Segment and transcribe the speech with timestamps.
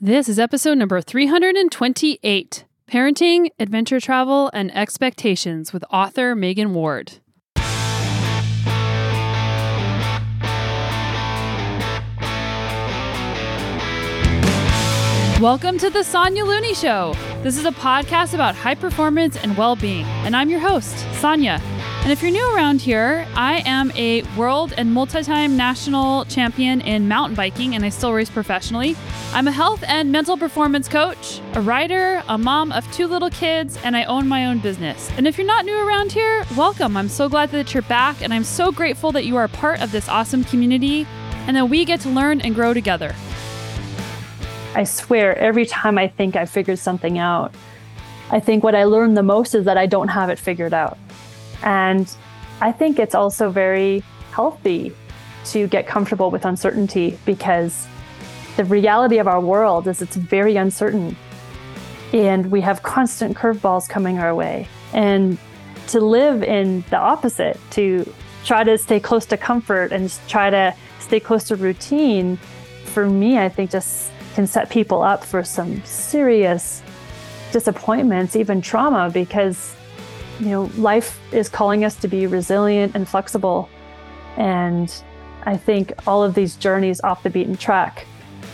[0.00, 7.14] This is episode number 328 Parenting, Adventure Travel, and Expectations with author Meghan Ward.
[15.42, 17.14] Welcome to the Sonya Looney Show.
[17.42, 21.60] This is a podcast about high performance and well being, and I'm your host, Sonya.
[22.02, 26.80] And if you're new around here, I am a world and multi time national champion
[26.80, 28.96] in mountain biking, and I still race professionally.
[29.34, 33.76] I'm a health and mental performance coach, a writer, a mom of two little kids,
[33.84, 35.10] and I own my own business.
[35.18, 36.96] And if you're not new around here, welcome.
[36.96, 39.92] I'm so glad that you're back, and I'm so grateful that you are part of
[39.92, 41.06] this awesome community
[41.46, 43.14] and that we get to learn and grow together.
[44.74, 47.52] I swear, every time I think I've figured something out,
[48.30, 50.96] I think what I learned the most is that I don't have it figured out.
[51.62, 52.10] And
[52.60, 54.92] I think it's also very healthy
[55.46, 57.86] to get comfortable with uncertainty because
[58.56, 61.16] the reality of our world is it's very uncertain.
[62.12, 64.68] And we have constant curveballs coming our way.
[64.92, 65.38] And
[65.88, 68.12] to live in the opposite, to
[68.44, 72.36] try to stay close to comfort and try to stay close to routine,
[72.84, 76.82] for me, I think just can set people up for some serious
[77.52, 79.74] disappointments, even trauma, because
[80.40, 83.68] you know life is calling us to be resilient and flexible.
[84.36, 84.92] And
[85.44, 88.06] I think all of these journeys off the beaten track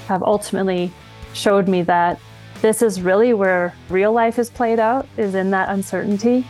[0.07, 0.93] have ultimately
[1.33, 2.21] showed me that
[2.63, 6.47] this is really where real life is played out, is in that uncertainty.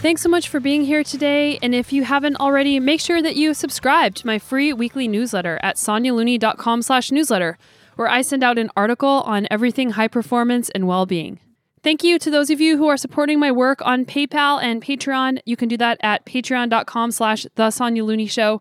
[0.00, 1.58] Thanks so much for being here today.
[1.60, 5.58] And if you haven't already, make sure that you subscribe to my free weekly newsletter
[5.60, 7.58] at sonyalooney.com slash newsletter,
[7.96, 11.40] where I send out an article on everything high performance and well-being.
[11.82, 15.38] Thank you to those of you who are supporting my work on PayPal and Patreon.
[15.46, 18.60] You can do that at patreon.com slash the Sonya Looney Show.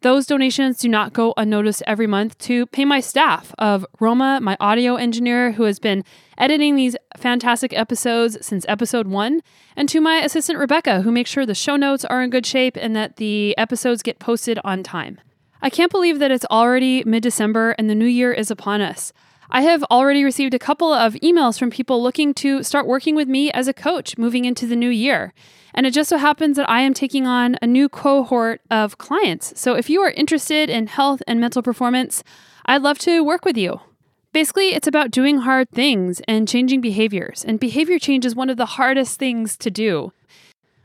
[0.00, 4.56] Those donations do not go unnoticed every month to pay my staff of Roma, my
[4.60, 6.04] audio engineer, who has been
[6.36, 9.40] editing these fantastic episodes since episode one,
[9.74, 12.76] and to my assistant Rebecca, who makes sure the show notes are in good shape
[12.76, 15.18] and that the episodes get posted on time.
[15.62, 19.12] I can't believe that it's already mid December and the new year is upon us.
[19.50, 23.28] I have already received a couple of emails from people looking to start working with
[23.28, 25.32] me as a coach moving into the new year.
[25.74, 29.58] And it just so happens that I am taking on a new cohort of clients.
[29.60, 32.24] So if you are interested in health and mental performance,
[32.64, 33.80] I'd love to work with you.
[34.32, 37.44] Basically, it's about doing hard things and changing behaviors.
[37.44, 40.12] And behavior change is one of the hardest things to do.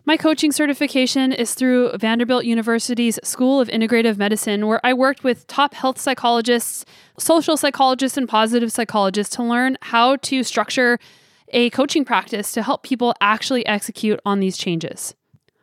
[0.04, 5.46] My coaching certification is through Vanderbilt University's School of Integrative Medicine, where I worked with
[5.46, 6.86] top health psychologists,
[7.20, 10.98] social psychologists, and positive psychologists to learn how to structure
[11.50, 15.14] a coaching practice to help people actually execute on these changes.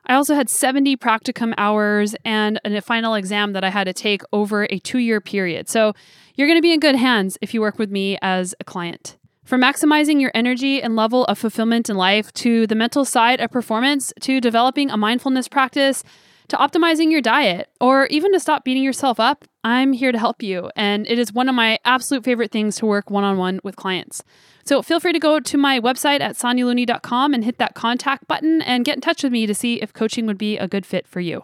[0.07, 4.23] I also had 70 practicum hours and a final exam that I had to take
[4.33, 5.69] over a two year period.
[5.69, 5.95] So
[6.37, 9.19] you're going to be in good hands if you work with me as a client.
[9.49, 13.51] From maximizing your energy and level of fulfillment in life to the mental side of
[13.51, 16.05] performance to developing a mindfulness practice
[16.49, 20.43] to optimizing your diet or even to stop beating yourself up, I'm here to help
[20.43, 20.71] you.
[20.77, 23.75] And it is one of my absolute favorite things to work one on one with
[23.75, 24.23] clients.
[24.67, 28.61] So feel free to go to my website at sonyalooney.com and hit that contact button
[28.61, 31.09] and get in touch with me to see if coaching would be a good fit
[31.09, 31.43] for you.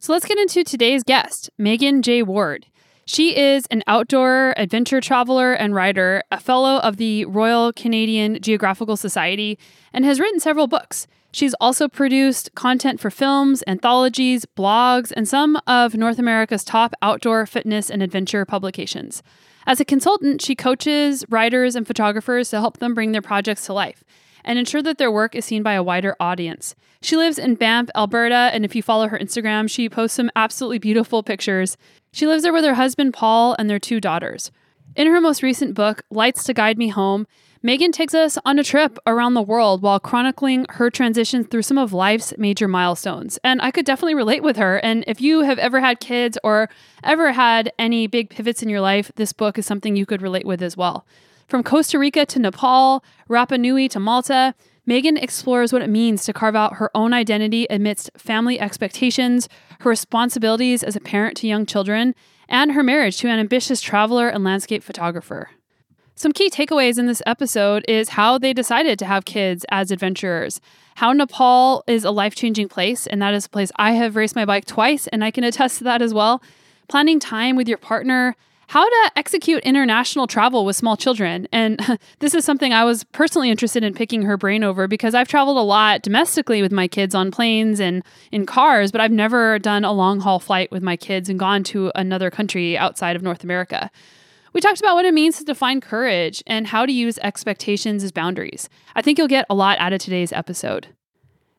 [0.00, 2.24] So let's get into today's guest, Meghan J.
[2.24, 2.66] Ward.
[3.10, 8.98] She is an outdoor adventure traveler and writer, a fellow of the Royal Canadian Geographical
[8.98, 9.58] Society,
[9.94, 11.06] and has written several books.
[11.32, 17.46] She's also produced content for films, anthologies, blogs, and some of North America's top outdoor
[17.46, 19.22] fitness and adventure publications.
[19.66, 23.72] As a consultant, she coaches writers and photographers to help them bring their projects to
[23.72, 24.04] life
[24.44, 26.74] and ensure that their work is seen by a wider audience.
[27.00, 30.78] She lives in Banff, Alberta, and if you follow her Instagram, she posts some absolutely
[30.78, 31.76] beautiful pictures.
[32.12, 34.50] She lives there with her husband, Paul, and their two daughters.
[34.96, 37.26] In her most recent book, Lights to Guide Me Home,
[37.62, 41.76] Meghan takes us on a trip around the world while chronicling her transition through some
[41.78, 43.38] of life's major milestones.
[43.42, 44.78] And I could definitely relate with her.
[44.78, 46.68] And if you have ever had kids or
[47.02, 50.46] ever had any big pivots in your life, this book is something you could relate
[50.46, 51.04] with as well.
[51.48, 54.54] From Costa Rica to Nepal, Rapa Nui to Malta,
[54.88, 59.46] Meghan explores what it means to carve out her own identity amidst family expectations,
[59.80, 62.14] her responsibilities as a parent to young children,
[62.48, 65.50] and her marriage to an ambitious traveler and landscape photographer.
[66.14, 70.58] Some key takeaways in this episode is how they decided to have kids as adventurers,
[70.96, 74.34] how Nepal is a life changing place, and that is a place I have raced
[74.34, 76.42] my bike twice, and I can attest to that as well.
[76.88, 78.36] Planning time with your partner,
[78.68, 81.48] how to execute international travel with small children.
[81.52, 81.80] And
[82.18, 85.56] this is something I was personally interested in picking her brain over because I've traveled
[85.56, 89.84] a lot domestically with my kids on planes and in cars, but I've never done
[89.84, 93.42] a long haul flight with my kids and gone to another country outside of North
[93.42, 93.90] America.
[94.52, 98.12] We talked about what it means to define courage and how to use expectations as
[98.12, 98.68] boundaries.
[98.94, 100.88] I think you'll get a lot out of today's episode.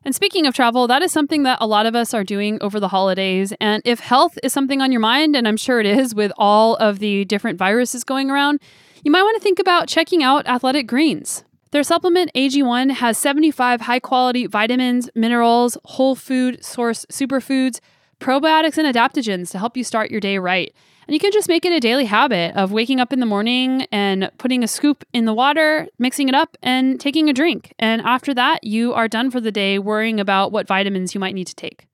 [0.02, 2.80] And speaking of travel, that is something that a lot of us are doing over
[2.80, 3.52] the holidays.
[3.60, 6.76] And if health is something on your mind, and I'm sure it is with all
[6.76, 8.60] of the different viruses going around,
[9.04, 11.44] you might want to think about checking out Athletic Greens.
[11.70, 17.80] Their supplement AG1 has 75 high quality vitamins, minerals, whole food source superfoods,
[18.20, 20.74] probiotics, and adaptogens to help you start your day right.
[21.10, 23.84] And you can just make it a daily habit of waking up in the morning
[23.90, 27.74] and putting a scoop in the water, mixing it up, and taking a drink.
[27.80, 31.34] And after that, you are done for the day worrying about what vitamins you might
[31.34, 31.88] need to take.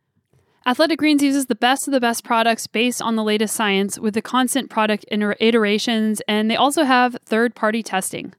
[0.67, 4.13] Athletic Greens uses the best of the best products based on the latest science with
[4.13, 8.35] the constant product iterations, and they also have third party testing.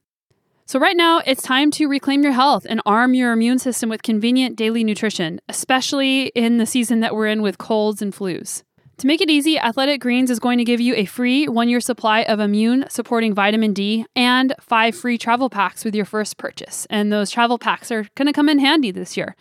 [0.64, 4.04] So, right now, it's time to reclaim your health and arm your immune system with
[4.04, 8.62] convenient daily nutrition, especially in the season that we're in with colds and flus.
[8.98, 11.80] To make it easy, Athletic Greens is going to give you a free one year
[11.80, 16.84] supply of immune supporting vitamin D and five free travel packs with your first purchase.
[16.90, 19.36] And those travel packs are going to come in handy this year.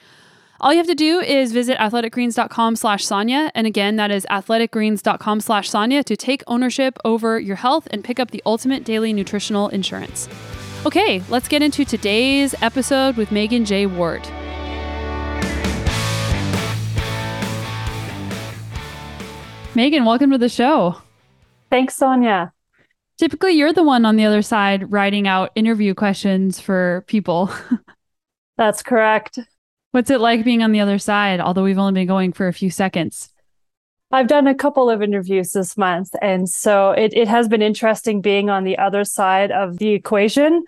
[0.59, 3.51] All you have to do is visit athleticgreens.com slash Sonya.
[3.56, 8.19] And again, that is athleticgreens.com slash Sonya to take ownership over your health and pick
[8.19, 10.30] up the ultimate daily nutritional insurance.
[10.86, 13.88] Okay, let's get into today's episode with Meghan J.
[13.88, 14.21] Ward.
[19.77, 21.00] Meghan, welcome to the show.
[21.69, 22.51] Thanks, Sonya.
[23.19, 27.51] Typically, you're the one on the other side writing out interview questions for people.
[28.57, 29.38] That's correct.
[29.91, 32.53] What's it like being on the other side, although we've only been going for a
[32.53, 33.31] few seconds?
[34.12, 38.19] I've done a couple of interviews this month, and so it, it has been interesting
[38.19, 40.63] being on the other side of the equation.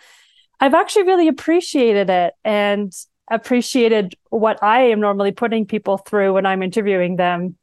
[0.60, 2.94] I've actually really appreciated it and
[3.32, 7.58] appreciated what I am normally putting people through when I'm interviewing them.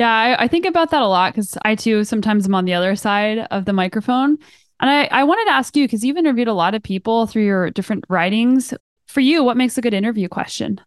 [0.00, 2.72] Yeah, I, I think about that a lot because I too sometimes am on the
[2.72, 4.38] other side of the microphone.
[4.80, 7.44] And I, I wanted to ask you because you've interviewed a lot of people through
[7.44, 8.72] your different writings.
[9.08, 10.80] For you, what makes a good interview question?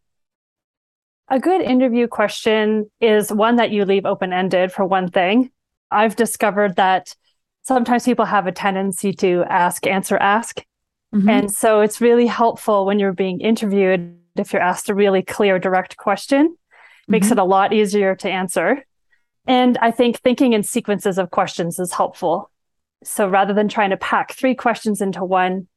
[1.28, 5.52] A good interview question is one that you leave open ended, for one thing.
[5.92, 7.14] I've discovered that
[7.62, 10.66] sometimes people have a tendency to ask, answer, ask.
[11.14, 11.30] Mm-hmm.
[11.30, 15.60] And so it's really helpful when you're being interviewed if you're asked a really clear,
[15.60, 16.58] direct question,
[17.08, 17.34] makes mm-hmm.
[17.34, 18.84] it a lot easier to answer.
[19.46, 22.50] And I think thinking in sequences of questions is helpful.
[23.04, 25.68] So rather than trying to pack three questions into one,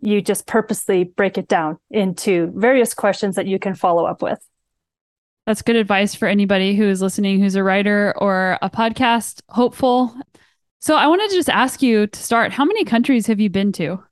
[0.00, 4.38] you just purposely break it down into various questions that you can follow up with.
[5.46, 10.14] That's good advice for anybody who is listening who's a writer or a podcast hopeful.
[10.80, 13.72] So I wanted to just ask you to start how many countries have you been
[13.72, 14.02] to?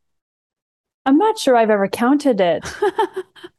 [1.05, 2.65] I'm not sure I've ever counted it.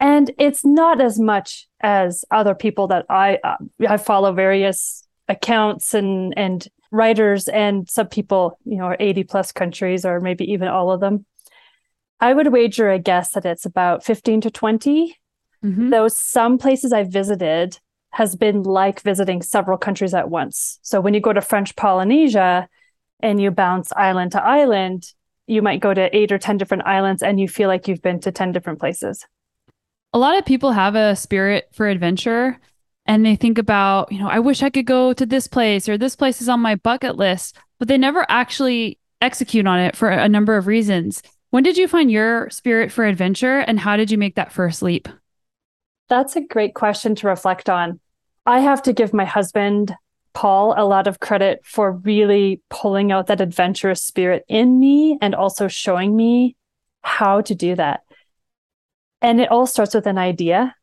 [0.00, 3.56] and it's not as much as other people that I uh,
[3.88, 9.52] I follow various accounts and and writers and some people you know are 80 plus
[9.52, 11.26] countries or maybe even all of them.
[12.20, 15.16] I would wager a guess that it's about 15 to 20.
[15.64, 15.90] Mm-hmm.
[15.90, 17.78] Though some places I've visited
[18.10, 20.78] has been like visiting several countries at once.
[20.82, 22.68] So when you go to French Polynesia
[23.20, 25.12] and you bounce island to island,
[25.46, 28.20] you might go to eight or 10 different islands and you feel like you've been
[28.20, 29.24] to 10 different places
[30.12, 32.58] a lot of people have a spirit for adventure
[33.06, 35.96] and they think about, you know, I wish I could go to this place or
[35.96, 40.08] this place is on my bucket list, but they never actually execute on it for
[40.10, 41.22] a number of reasons.
[41.50, 44.82] When did you find your spirit for adventure and how did you make that first
[44.82, 45.08] leap?
[46.08, 48.00] That's a great question to reflect on.
[48.46, 49.94] I have to give my husband,
[50.32, 55.34] Paul, a lot of credit for really pulling out that adventurous spirit in me and
[55.34, 56.56] also showing me
[57.02, 58.02] how to do that.
[59.20, 60.74] And it all starts with an idea.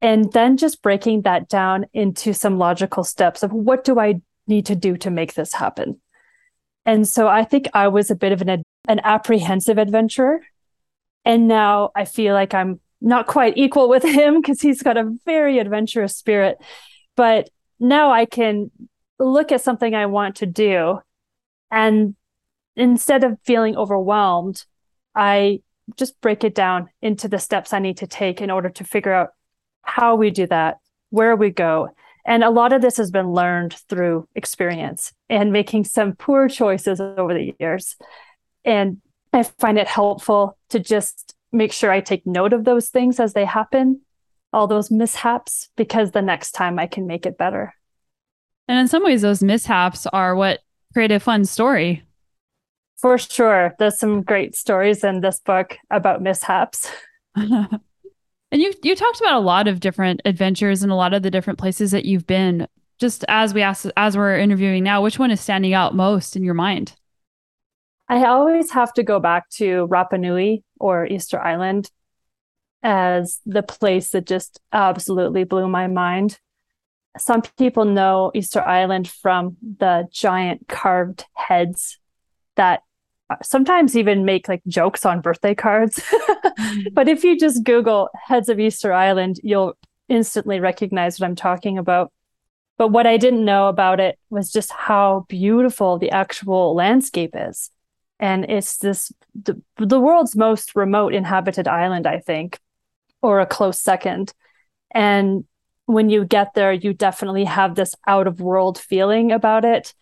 [0.00, 4.66] And then just breaking that down into some logical steps of what do I need
[4.66, 6.00] to do to make this happen?
[6.86, 10.40] And so I think I was a bit of an, an apprehensive adventurer.
[11.24, 15.14] And now I feel like I'm not quite equal with him because he's got a
[15.24, 16.58] very adventurous spirit.
[17.16, 17.50] But
[17.80, 18.70] now I can
[19.18, 21.00] look at something I want to do.
[21.70, 22.14] And
[22.76, 24.64] instead of feeling overwhelmed,
[25.14, 25.60] I
[25.96, 29.12] just break it down into the steps I need to take in order to figure
[29.12, 29.30] out
[29.82, 30.78] how we do that,
[31.10, 31.90] where we go.
[32.26, 37.00] And a lot of this has been learned through experience and making some poor choices
[37.00, 37.96] over the years.
[38.64, 43.20] And I find it helpful to just make sure I take note of those things
[43.20, 44.00] as they happen,
[44.52, 47.74] all those mishaps, because the next time I can make it better.
[48.68, 50.60] And in some ways, those mishaps are what
[50.94, 52.03] create a fun story.
[52.96, 53.74] For sure.
[53.78, 56.90] There's some great stories in this book about mishaps.
[57.36, 57.80] and
[58.50, 61.58] you you talked about a lot of different adventures and a lot of the different
[61.58, 62.66] places that you've been.
[62.98, 66.44] just as we ask, as we're interviewing now, which one is standing out most in
[66.44, 66.94] your mind?
[68.08, 71.90] I always have to go back to Rapa Nui or Easter Island
[72.82, 76.38] as the place that just absolutely blew my mind.
[77.16, 81.98] Some people know Easter Island from the giant carved heads
[82.56, 82.82] that
[83.30, 86.02] uh, sometimes even make like jokes on birthday cards.
[86.54, 86.94] Mm-hmm.
[86.94, 89.76] but if you just Google heads of Easter Island, you'll
[90.08, 92.12] instantly recognize what I'm talking about.
[92.78, 97.70] But what I didn't know about it was just how beautiful the actual landscape is.
[98.20, 102.58] And it's this, the, the world's most remote inhabited island, I think,
[103.20, 104.32] or a close second.
[104.92, 105.44] And
[105.86, 109.94] when you get there, you definitely have this out of world feeling about it.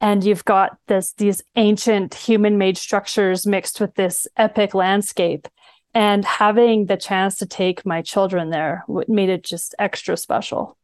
[0.00, 5.46] And you've got this, these ancient human made structures mixed with this epic landscape.
[5.92, 10.76] And having the chance to take my children there made it just extra special.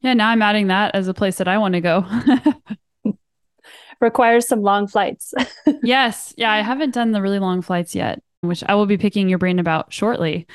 [0.00, 2.06] Yeah, now I'm adding that as a place that I want to go.
[4.00, 5.34] Requires some long flights.
[5.82, 6.34] yes.
[6.36, 9.38] Yeah, I haven't done the really long flights yet, which I will be picking your
[9.38, 10.46] brain about shortly.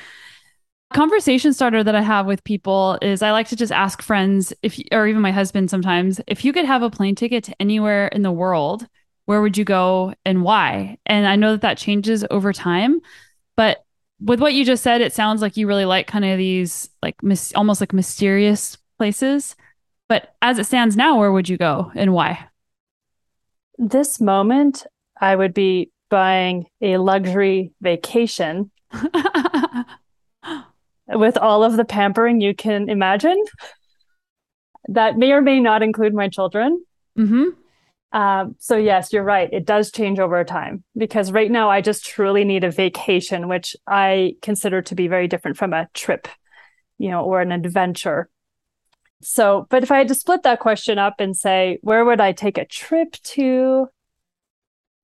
[0.92, 4.76] Conversation starter that I have with people is I like to just ask friends if
[4.90, 8.22] or even my husband sometimes, if you could have a plane ticket to anywhere in
[8.22, 8.88] the world,
[9.26, 10.98] where would you go and why?
[11.06, 13.00] And I know that that changes over time,
[13.56, 13.84] but
[14.20, 17.22] with what you just said, it sounds like you really like kind of these like
[17.22, 19.54] mis- almost like mysterious places.
[20.08, 22.48] But as it stands now, where would you go and why?
[23.78, 24.86] This moment,
[25.20, 28.72] I would be buying a luxury vacation
[31.10, 33.42] with all of the pampering you can imagine.
[34.88, 36.84] That may or may not include my children.
[37.18, 37.50] Mm-hmm.
[38.12, 39.48] Um, so yes, you're right.
[39.52, 43.76] It does change over time because right now I just truly need a vacation, which
[43.86, 46.26] I consider to be very different from a trip,
[46.98, 48.28] you know, or an adventure.
[49.22, 52.32] So, but if I had to split that question up and say, where would I
[52.32, 53.86] take a trip to?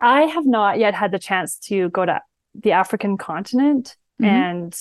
[0.00, 2.20] I have not yet had the chance to go to
[2.54, 3.96] the African continent.
[4.20, 4.24] Mm-hmm.
[4.24, 4.80] And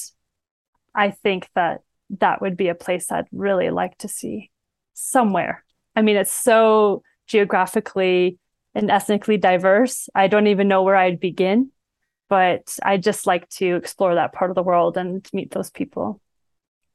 [0.96, 1.82] I think that
[2.20, 4.52] that would be a place I'd really like to see
[4.94, 5.64] somewhere.
[5.96, 8.38] I mean, it's so geographically
[8.74, 10.10] and ethnically diverse.
[10.14, 11.72] I don't even know where I'd begin,
[12.30, 16.22] but I just like to explore that part of the world and meet those people.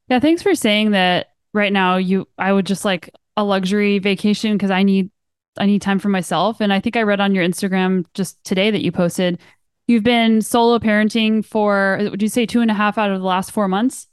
[0.08, 4.52] Yeah, thanks for saying that right now you I would just like a luxury vacation
[4.52, 5.10] because I need
[5.56, 6.60] I need time for myself.
[6.60, 9.40] And I think I read on your Instagram just today that you posted
[9.90, 13.26] you've been solo parenting for would you say two and a half out of the
[13.26, 14.06] last four months?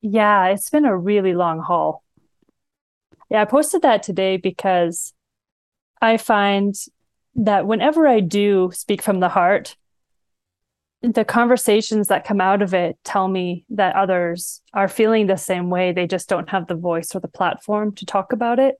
[0.00, 2.04] Yeah, it's been a really long haul.
[3.28, 5.12] Yeah, I posted that today because
[6.00, 6.76] I find
[7.34, 9.76] that whenever I do speak from the heart,
[11.02, 15.70] the conversations that come out of it tell me that others are feeling the same
[15.70, 15.92] way.
[15.92, 18.76] They just don't have the voice or the platform to talk about it.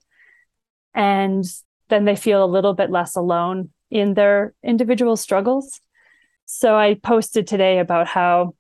[0.95, 1.45] And
[1.88, 5.81] then they feel a little bit less alone in their individual struggles.
[6.50, 8.55] So I posted today about how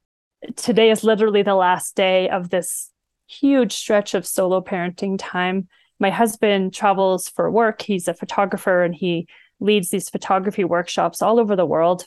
[0.56, 2.92] today is literally the last day of this
[3.26, 5.68] huge stretch of solo parenting time.
[5.98, 7.80] My husband travels for work.
[7.80, 9.26] He's a photographer and he
[9.58, 12.04] leads these photography workshops all over the world.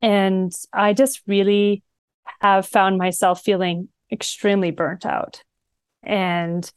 [0.00, 1.82] And I just really
[2.40, 5.42] have found myself feeling extremely burnt out.
[6.04, 6.70] And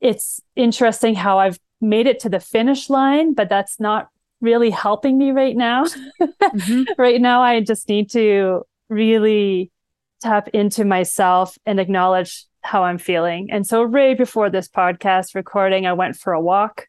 [0.00, 4.08] it's interesting how I've made it to the finish line, but that's not
[4.44, 5.84] really helping me right now.
[6.20, 6.82] mm-hmm.
[6.98, 9.72] Right now, I just need to really
[10.20, 13.48] tap into myself and acknowledge how I'm feeling.
[13.50, 16.86] And so, right before this podcast recording, I went for a walk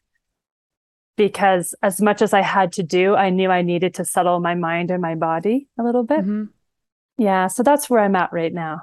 [1.16, 4.54] because as much as I had to do, I knew I needed to settle my
[4.54, 6.20] mind and my body a little bit.
[6.20, 6.44] Mm-hmm.
[7.18, 7.46] Yeah.
[7.46, 8.82] So that's where I'm at right now.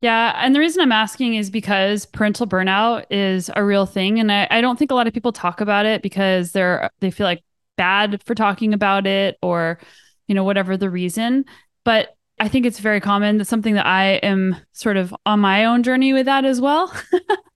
[0.00, 0.34] Yeah.
[0.36, 4.20] And the reason I'm asking is because parental burnout is a real thing.
[4.20, 7.10] And I, I don't think a lot of people talk about it because they're, they
[7.10, 7.42] feel like
[7.78, 9.78] bad for talking about it or,
[10.26, 11.46] you know, whatever the reason.
[11.84, 13.38] But I think it's very common.
[13.38, 16.92] That's something that I am sort of on my own journey with that as well.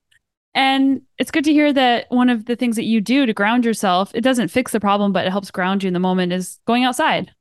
[0.55, 3.65] And it's good to hear that one of the things that you do to ground
[3.65, 6.59] yourself, it doesn't fix the problem, but it helps ground you in the moment, is
[6.65, 7.31] going outside.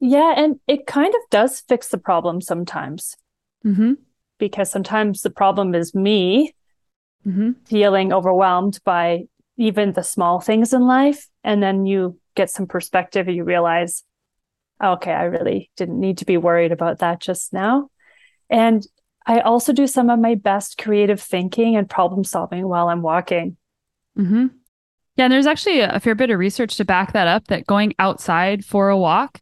[0.00, 0.34] Yeah.
[0.36, 3.16] And it kind of does fix the problem sometimes.
[3.64, 3.94] Mm-hmm.
[4.38, 6.54] Because sometimes the problem is me
[7.26, 7.52] mm-hmm.
[7.66, 9.24] feeling overwhelmed by
[9.58, 11.28] even the small things in life.
[11.44, 14.04] And then you get some perspective and you realize,
[14.82, 17.90] okay, I really didn't need to be worried about that just now.
[18.48, 18.86] And
[19.26, 23.56] I also do some of my best creative thinking and problem solving while I'm walking.
[24.16, 24.46] Mm-hmm.
[25.16, 27.92] Yeah, and there's actually a fair bit of research to back that up that going
[27.98, 29.40] outside for a walk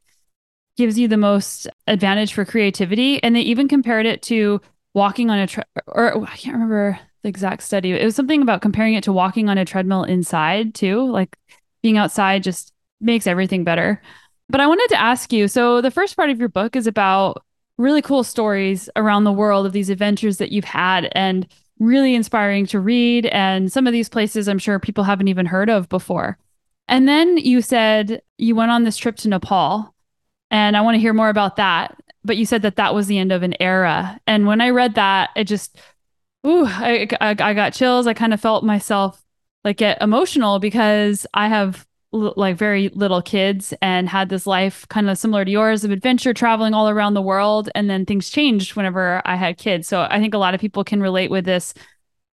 [0.77, 3.23] gives you the most advantage for creativity.
[3.23, 4.61] And they even compared it to
[4.95, 7.93] walking on a, tra- or I can't remember the exact study.
[7.93, 11.11] It was something about comparing it to walking on a treadmill inside too.
[11.11, 11.37] Like
[11.83, 14.01] being outside just makes everything better.
[14.49, 17.45] But I wanted to ask you so the first part of your book is about
[17.79, 21.47] really cool stories around the world of these adventures that you've had and
[21.79, 23.27] really inspiring to read.
[23.27, 26.39] And some of these places I'm sure people haven't even heard of before.
[26.89, 29.95] And then you said you went on this trip to Nepal.
[30.51, 31.97] And I want to hear more about that.
[32.25, 34.21] But you said that that was the end of an era.
[34.27, 35.79] And when I read that, it just,
[36.47, 38.07] ooh, I, I, I got chills.
[38.07, 39.23] I kind of felt myself
[39.65, 45.11] like get emotional because I have like very little kids and had this life kind
[45.11, 48.77] of similar to yours of adventure traveling all around the world and then things changed
[48.77, 49.89] whenever I had kids.
[49.89, 51.75] So I think a lot of people can relate with this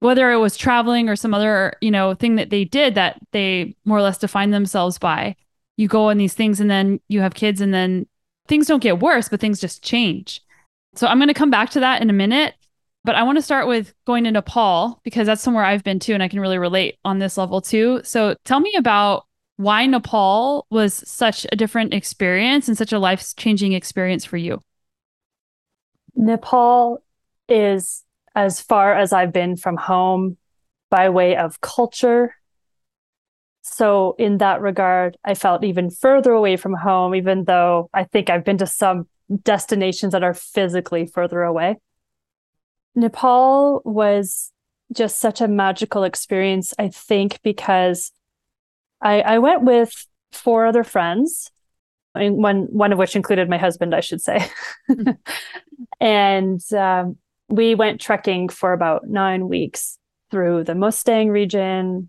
[0.00, 3.74] whether it was traveling or some other, you know, thing that they did that they
[3.84, 5.34] more or less define themselves by.
[5.76, 8.06] You go on these things and then you have kids and then
[8.46, 10.40] things don't get worse, but things just change.
[10.94, 12.54] So I'm going to come back to that in a minute.
[13.08, 16.12] But I want to start with going to Nepal because that's somewhere I've been to
[16.12, 18.02] and I can really relate on this level too.
[18.04, 19.24] So tell me about
[19.56, 24.60] why Nepal was such a different experience and such a life changing experience for you.
[26.16, 27.02] Nepal
[27.48, 30.36] is as far as I've been from home
[30.90, 32.34] by way of culture.
[33.62, 38.28] So, in that regard, I felt even further away from home, even though I think
[38.28, 39.08] I've been to some
[39.44, 41.76] destinations that are physically further away.
[42.94, 44.52] Nepal was
[44.92, 48.12] just such a magical experience, I think, because
[49.00, 51.50] I, I went with four other friends,
[52.14, 54.48] one one of which included my husband, I should say,
[56.00, 57.16] and um,
[57.48, 59.98] we went trekking for about nine weeks
[60.30, 62.08] through the Mustang region,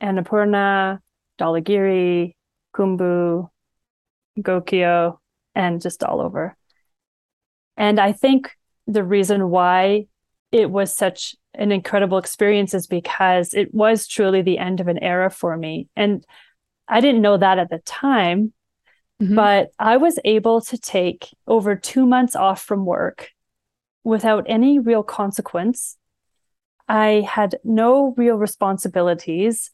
[0.00, 1.00] Annapurna,
[1.38, 2.34] Dhaulagiri,
[2.74, 3.48] Khumbu,
[4.38, 5.18] Gokyo,
[5.54, 6.56] and just all over.
[7.76, 8.55] And I think
[8.86, 10.06] the reason why
[10.52, 15.02] it was such an incredible experience is because it was truly the end of an
[15.02, 15.88] era for me.
[15.96, 16.24] And
[16.88, 18.52] I didn't know that at the time,
[19.20, 19.34] mm-hmm.
[19.34, 23.30] but I was able to take over two months off from work
[24.04, 25.96] without any real consequence.
[26.88, 29.72] I had no real responsibilities.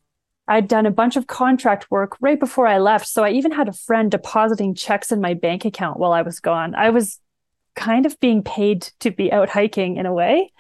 [0.48, 3.06] I'd done a bunch of contract work right before I left.
[3.06, 6.40] So I even had a friend depositing checks in my bank account while I was
[6.40, 6.74] gone.
[6.74, 7.20] I was
[7.74, 10.52] kind of being paid to be out hiking in a way.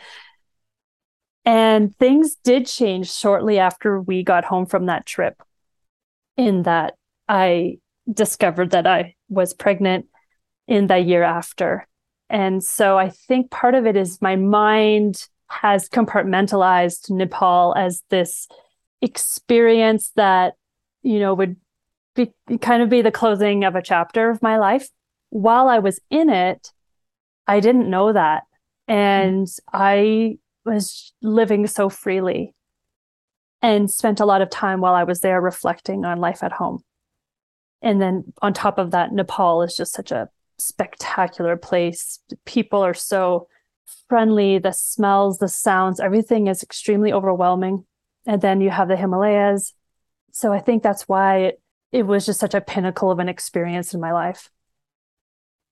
[1.44, 5.42] And things did change shortly after we got home from that trip,
[6.36, 6.94] in that
[7.28, 7.78] I
[8.10, 10.06] discovered that I was pregnant
[10.68, 11.86] in the year after.
[12.30, 18.48] And so I think part of it is my mind has compartmentalized Nepal as this
[19.02, 20.54] experience that,
[21.02, 21.56] you know, would
[22.14, 24.88] be kind of be the closing of a chapter of my life.
[25.30, 26.72] While I was in it,
[27.46, 28.44] I didn't know that.
[28.88, 28.92] Mm-hmm.
[28.92, 32.54] And I was living so freely
[33.60, 36.82] and spent a lot of time while I was there reflecting on life at home.
[37.80, 40.28] And then on top of that, Nepal is just such a
[40.58, 42.20] spectacular place.
[42.44, 43.48] People are so
[44.08, 47.84] friendly, the smells, the sounds, everything is extremely overwhelming.
[48.26, 49.74] And then you have the Himalayas.
[50.32, 53.94] So I think that's why it, it was just such a pinnacle of an experience
[53.94, 54.50] in my life.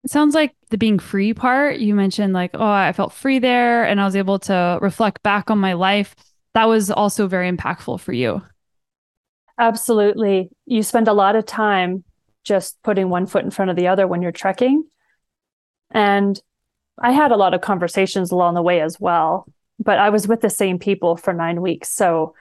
[0.05, 3.85] It sounds like the being free part, you mentioned like, oh, I felt free there
[3.85, 6.15] and I was able to reflect back on my life.
[6.55, 8.43] That was also very impactful for you.
[9.59, 10.51] Absolutely.
[10.65, 12.03] You spend a lot of time
[12.45, 14.85] just putting one foot in front of the other when you're trekking.
[15.91, 16.41] And
[16.99, 19.47] I had a lot of conversations along the way as well,
[19.79, 21.91] but I was with the same people for nine weeks.
[21.91, 22.35] So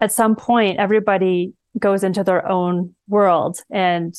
[0.00, 4.14] at some point, everybody goes into their own world and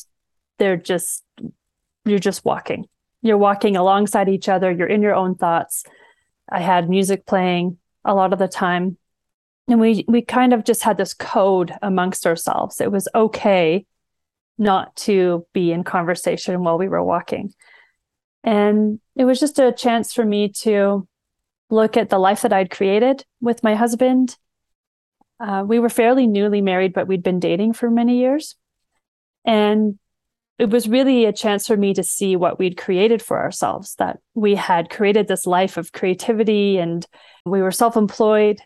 [0.58, 1.24] they're just
[2.06, 2.86] you're just walking.
[3.22, 5.84] You're walking alongside each other, you're in your own thoughts.
[6.52, 8.98] I had music playing a lot of the time.
[9.68, 12.82] And we we kind of just had this code amongst ourselves.
[12.82, 13.86] It was okay
[14.58, 17.54] not to be in conversation while we were walking.
[18.44, 21.08] And it was just a chance for me to
[21.70, 24.38] look at the life that I'd created with my husband.
[25.40, 28.56] Uh, we were fairly newly married, but we'd been dating for many years.
[29.46, 29.98] And
[30.62, 34.20] it was really a chance for me to see what we'd created for ourselves that
[34.36, 37.08] we had created this life of creativity and
[37.48, 38.62] we were self-employed.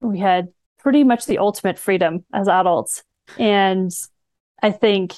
[0.00, 0.48] We had
[0.80, 3.04] pretty much the ultimate freedom as adults.
[3.38, 3.92] And
[4.60, 5.14] i think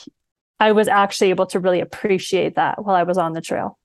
[0.59, 3.79] i was actually able to really appreciate that while i was on the trail.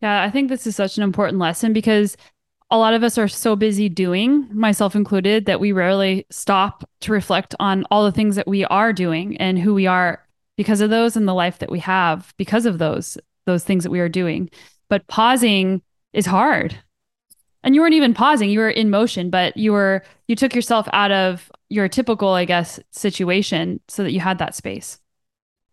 [0.00, 2.16] Yeah i think this is such an important lesson because
[2.70, 7.12] a lot of us are so busy doing, myself included, that we rarely stop to
[7.12, 10.22] reflect on all the things that we are doing and who we are
[10.58, 13.16] because of those and the life that we have because of those
[13.46, 14.50] those things that we are doing.
[14.90, 15.80] But pausing
[16.12, 16.76] is hard.
[17.62, 20.88] And you weren't even pausing you were in motion but you were you took yourself
[20.92, 24.98] out of your typical i guess situation so that you had that space.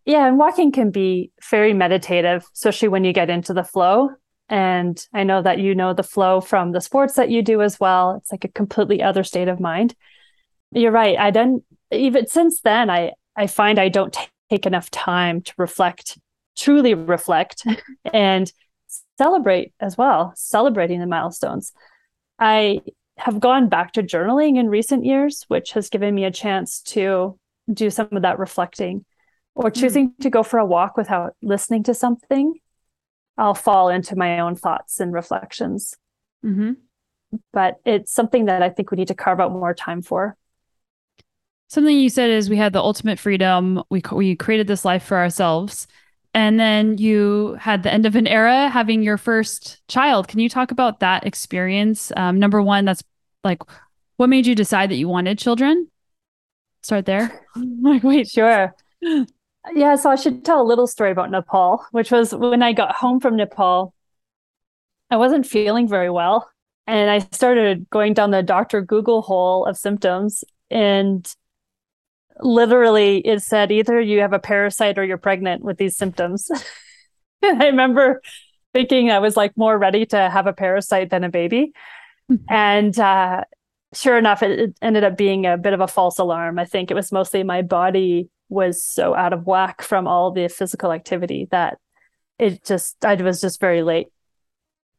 [0.06, 4.12] Yeah and walking can be very meditative especially when you get into the flow.
[4.50, 7.80] And i know that you know the flow from the sports that you do as
[7.80, 8.16] well.
[8.18, 9.96] It's like a completely other state of mind.
[10.72, 14.18] You're right i done even since then i i find i don't
[14.50, 16.18] take enough time to reflect
[16.56, 17.66] truly reflect
[18.14, 18.52] and
[19.18, 21.74] celebrate as well, celebrating the milestones.
[22.40, 22.82] I
[23.18, 27.40] have gone back to journaling in recent years, which has given me a chance to
[27.72, 29.06] do some of that reflecting
[29.56, 29.80] or hmm.
[29.80, 30.18] choosing mm.
[30.20, 32.56] to go for a walk without listening to something.
[33.38, 35.96] I'll fall into my own thoughts and reflections.
[36.46, 36.74] Mm-hmm.
[37.52, 40.38] But it's something that I think we need to carve out more time for.
[41.68, 43.84] Something you said is we had the ultimate freedom.
[43.90, 45.88] We we created this life for ourselves.
[46.36, 50.28] And then you had the end of an era having your first child.
[50.28, 52.12] Can you talk about that experience?
[52.18, 53.02] Um, number one, that's
[53.46, 53.62] like,
[54.18, 55.90] what made you decide that you wanted children?
[56.84, 57.46] Start there.
[57.82, 58.76] like, wait, sure.
[59.74, 62.96] Yeah, so I should tell a little story about Nepal, which was when I got
[62.96, 63.94] home from Nepal,
[65.10, 66.50] I wasn't feeling very well.
[66.86, 68.82] And I started going down the Dr.
[68.82, 70.44] Google hole of symptoms.
[70.70, 71.26] And
[72.40, 76.50] literally it said either you have a parasite or you're pregnant with these symptoms.
[77.44, 78.22] I remember
[78.74, 81.72] thinking I was like more ready to have a parasite than a baby.
[82.30, 82.44] Mm-hmm.
[82.50, 83.44] And uh,
[83.94, 86.60] sure enough, it, it ended up being a bit of a false alarm.
[86.60, 90.50] I think it was mostly my body was so out of whack from all the
[90.50, 91.78] physical activity that
[92.38, 94.08] it just, I was just very late.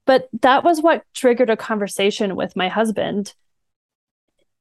[0.07, 3.35] But that was what triggered a conversation with my husband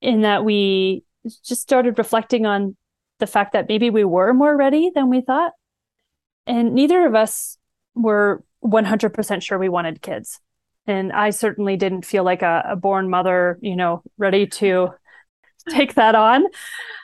[0.01, 1.04] in that we
[1.43, 2.75] just started reflecting on
[3.19, 5.53] the fact that maybe we were more ready than we thought.
[6.47, 7.57] And neither of us
[7.95, 10.39] were 100% sure we wanted kids.
[10.87, 14.89] And I certainly didn't feel like a, a born mother, you know, ready to
[15.69, 16.45] take that on.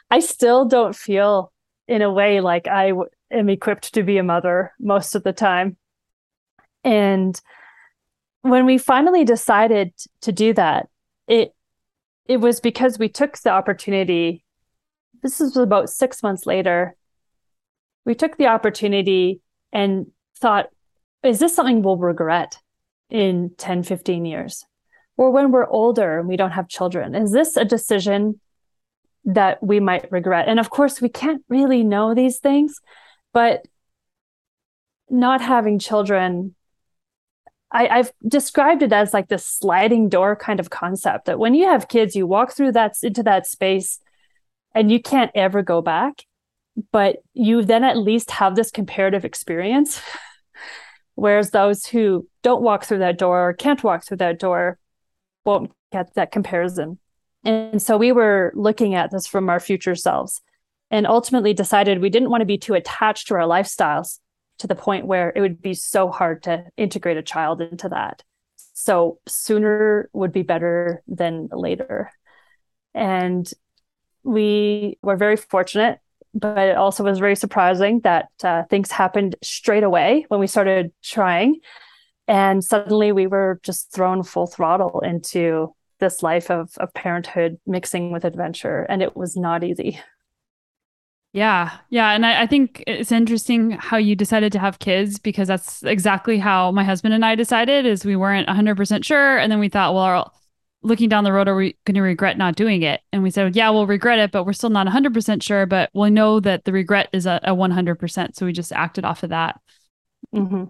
[0.10, 1.51] I still don't feel
[1.88, 5.34] in a way like I w- am equipped to be a mother most of the
[5.34, 5.77] time.
[6.84, 7.39] And
[8.41, 10.89] when we finally decided to do that,
[11.27, 11.53] it
[12.25, 14.43] it was because we took the opportunity.
[15.21, 16.95] This was about six months later.
[18.05, 20.07] We took the opportunity and
[20.39, 20.69] thought,
[21.23, 22.57] is this something we'll regret
[23.10, 24.65] in 10, 15 years?
[25.17, 27.13] Or when we're older and we don't have children?
[27.13, 28.39] Is this a decision
[29.25, 30.47] that we might regret?
[30.47, 32.79] And of course, we can't really know these things,
[33.34, 33.67] but
[35.10, 36.55] not having children
[37.71, 41.65] I, I've described it as like this sliding door kind of concept that when you
[41.65, 43.99] have kids, you walk through that into that space
[44.75, 46.25] and you can't ever go back,
[46.91, 50.01] but you then at least have this comparative experience.
[51.15, 54.77] Whereas those who don't walk through that door or can't walk through that door
[55.45, 56.99] won't get that comparison.
[57.43, 60.41] And so we were looking at this from our future selves
[60.89, 64.19] and ultimately decided we didn't want to be too attached to our lifestyles
[64.62, 68.24] to the point where it would be so hard to integrate a child into that.
[68.74, 72.12] So sooner would be better than later.
[72.93, 73.52] And
[74.24, 76.00] we were very fortunate,
[76.36, 80.91] but it also was very surprising that uh, things happened straight away when we started
[81.04, 81.60] trying.
[82.28, 88.12] And suddenly we were just thrown full throttle into this life of, of parenthood mixing
[88.12, 88.84] with adventure.
[88.84, 90.00] And it was not easy.
[91.33, 91.71] Yeah.
[91.89, 92.11] Yeah.
[92.11, 96.37] And I, I, think it's interesting how you decided to have kids because that's exactly
[96.37, 99.37] how my husband and I decided is we weren't 100% sure.
[99.37, 100.33] And then we thought, well,
[100.81, 102.99] looking down the road, are we going to regret not doing it?
[103.13, 105.65] And we said, yeah, we'll regret it, but we're still not 100% sure.
[105.65, 108.35] But we'll know that the regret is a, a 100%.
[108.35, 109.59] So we just acted off of that.
[110.35, 110.65] Mm-hmm.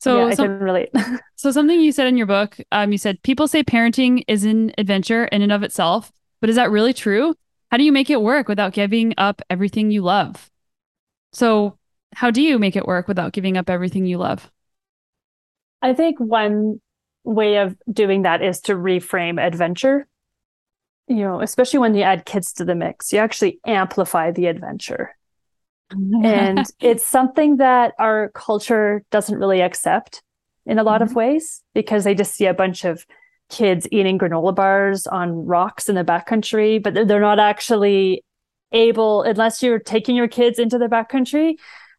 [0.00, 0.90] So yeah, I can relate.
[1.36, 4.72] so something you said in your book, um, you said people say parenting is an
[4.76, 6.12] adventure in and of itself,
[6.42, 7.34] but is that really true?
[7.74, 10.48] How do you make it work without giving up everything you love?
[11.32, 11.76] So,
[12.14, 14.48] how do you make it work without giving up everything you love?
[15.82, 16.80] I think one
[17.24, 20.06] way of doing that is to reframe adventure.
[21.08, 25.16] You know, especially when you add kids to the mix, you actually amplify the adventure.
[25.90, 30.22] and it's something that our culture doesn't really accept
[30.64, 31.10] in a lot mm-hmm.
[31.10, 33.04] of ways because they just see a bunch of
[33.50, 38.24] kids eating granola bars on rocks in the backcountry, but they're not actually
[38.72, 41.54] able, unless you're taking your kids into the backcountry,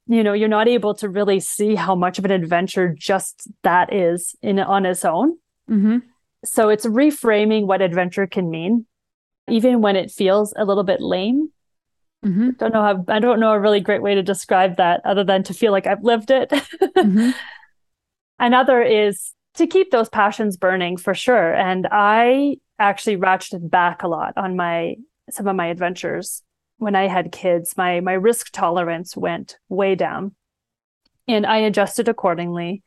[0.07, 3.93] you know, you're not able to really see how much of an adventure just that
[3.93, 5.37] is in on its own.
[5.69, 5.97] Mm-hmm.
[6.43, 8.85] So it's reframing what adventure can mean,
[9.49, 11.49] even when it feels a little bit lame.
[12.23, 12.51] Mm-hmm.
[12.57, 15.43] Don't know how I don't know a really great way to describe that other than
[15.43, 16.49] to feel like I've lived it.
[16.49, 17.31] mm-hmm.
[18.39, 21.53] Another is to keep those passions burning for sure.
[21.53, 24.95] And I actually ratcheted back a lot on my
[25.29, 26.43] some of my adventures
[26.77, 27.75] when I had kids.
[27.77, 30.35] My my risk tolerance went way down,
[31.27, 32.83] and I adjusted accordingly.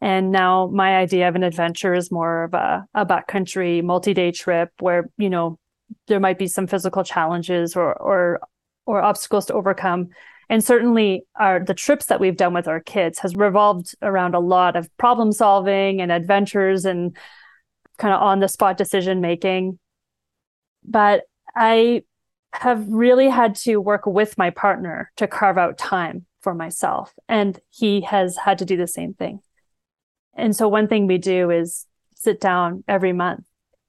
[0.00, 4.70] And now my idea of an adventure is more of a, a backcountry multi-day trip
[4.78, 5.58] where, you know,
[6.06, 8.40] there might be some physical challenges or or
[8.84, 10.10] or obstacles to overcome.
[10.48, 14.40] And certainly our the trips that we've done with our kids has revolved around a
[14.40, 17.16] lot of problem solving and adventures and
[17.98, 19.78] kind of on the spot decision making.
[20.84, 22.02] But I
[22.52, 27.12] have really had to work with my partner to carve out time for myself.
[27.28, 29.40] And he has had to do the same thing.
[30.34, 33.44] And so one thing we do is sit down every month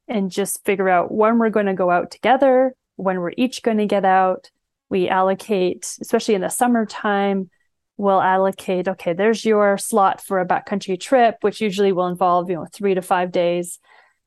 [0.07, 3.77] and just figure out when we're going to go out together, when we're each going
[3.77, 4.49] to get out.
[4.89, 7.49] We allocate, especially in the summertime,
[7.97, 12.55] we'll allocate, okay, there's your slot for a backcountry trip, which usually will involve, you
[12.55, 13.79] know, three to five days.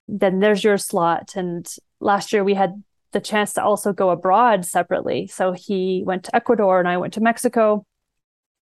[0.09, 1.33] Then there's your slot.
[1.37, 1.67] And
[2.01, 5.29] last year we had the chance to also go abroad separately.
[5.29, 7.87] So he went to Ecuador and I went to Mexico.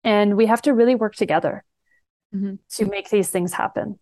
[0.04, 1.63] And we have to really work together
[2.34, 2.56] mm-hmm.
[2.69, 4.00] to make these things happen.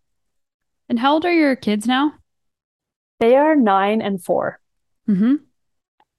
[0.90, 2.14] And how old are your kids now?
[3.20, 4.60] They are nine and 4
[5.08, 5.36] mm-hmm.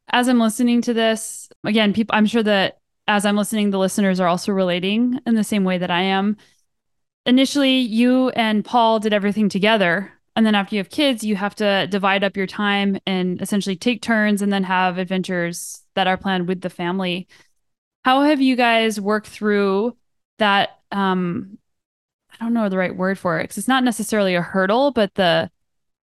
[0.08, 4.20] As I'm listening to this, again, people, I'm sure that as I'm listening, the listeners
[4.20, 6.36] are also relating in the same way that I am.
[7.26, 10.12] Initially, you and Paul did everything together.
[10.36, 13.76] And then after you have kids, you have to divide up your time and essentially
[13.76, 17.28] take turns and then have adventures that are planned with the family.
[18.04, 19.96] How have you guys worked through
[20.38, 21.58] that um,
[22.32, 25.14] I don't know the right word for it because it's not necessarily a hurdle, but
[25.14, 25.50] the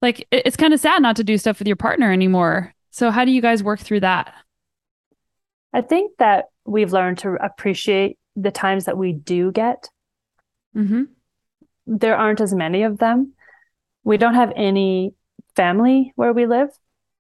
[0.02, 2.74] like it, it's kind of sad not to do stuff with your partner anymore.
[2.98, 4.34] So how do you guys work through that?
[5.72, 9.88] I think that we've learned to appreciate the times that we do get.
[10.76, 11.04] Mm-hmm.
[11.86, 13.34] There aren't as many of them.
[14.04, 15.14] We don't have any
[15.56, 16.70] family where we live.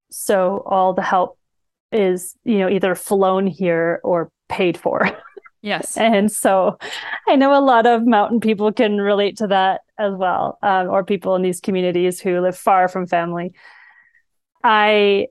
[0.09, 1.37] So all the help
[1.91, 5.07] is, you know, either flown here or paid for.
[5.61, 5.95] Yes.
[5.97, 6.79] And so
[7.27, 11.03] I know a lot of mountain people can relate to that as well, um, or
[11.03, 13.53] people in these communities who live far from family.
[14.63, 15.27] I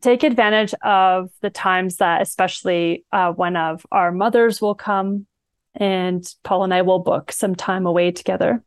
[0.00, 5.26] take advantage of the times that, especially uh, one of our mothers will come
[5.74, 8.62] and Paul and I will book some time away together.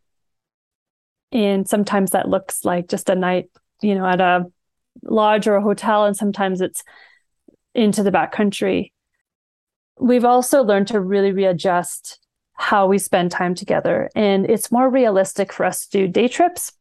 [1.32, 3.50] And sometimes that looks like just a night,
[3.82, 4.46] you know, at a
[5.04, 6.84] lodge or a hotel, and sometimes it's
[7.74, 8.92] into the backcountry
[10.00, 12.20] we've also learned to really readjust
[12.54, 14.10] how we spend time together.
[14.16, 16.72] And it's more realistic for us to do day trips.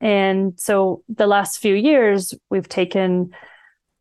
[0.00, 3.30] And so the last few years, we've taken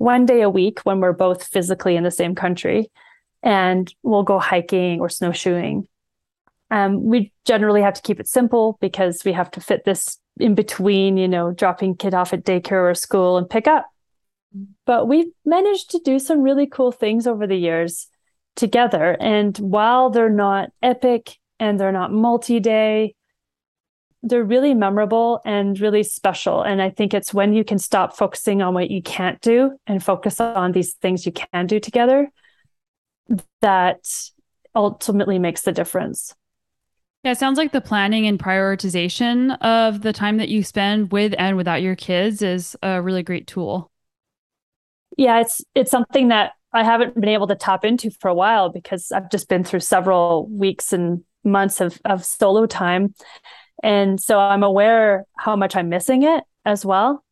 [0.04, 2.92] one day a week when we're both physically in the same country
[3.42, 5.88] and we'll go hiking or snowshoeing.
[6.70, 10.56] Um, we generally have to keep it simple because we have to fit this in
[10.56, 13.86] between, you know, dropping kid off at daycare or school and pick up.
[14.86, 18.08] But we've managed to do some really cool things over the years
[18.58, 19.16] together.
[19.22, 23.16] And while they're not epic and they're not multi day,
[24.24, 26.62] they're really memorable and really special.
[26.62, 30.02] And I think it's when you can stop focusing on what you can't do and
[30.02, 32.32] focus on these things you can do together
[33.62, 34.08] that
[34.74, 36.34] ultimately makes the difference.
[37.24, 41.34] Yeah, it sounds like the planning and prioritization of the time that you spend with
[41.38, 43.92] and without your kids is a really great tool.
[45.18, 48.70] Yeah, it's it's something that I haven't been able to tap into for a while
[48.70, 53.14] because I've just been through several weeks and months of, of solo time.
[53.84, 57.24] And so I'm aware how much I'm missing it as well.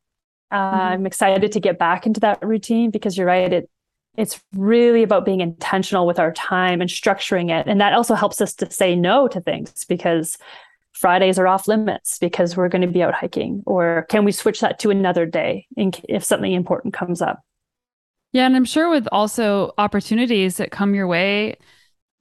[0.51, 0.79] Uh, mm-hmm.
[0.79, 3.51] I'm excited to get back into that routine because you're right.
[3.51, 3.69] It
[4.17, 7.67] it's really about being intentional with our time and structuring it.
[7.67, 10.37] And that also helps us to say no to things because
[10.91, 13.63] Fridays are off limits because we're going to be out hiking.
[13.65, 17.39] Or can we switch that to another day in, if something important comes up?
[18.33, 21.55] Yeah, and I'm sure with also opportunities that come your way,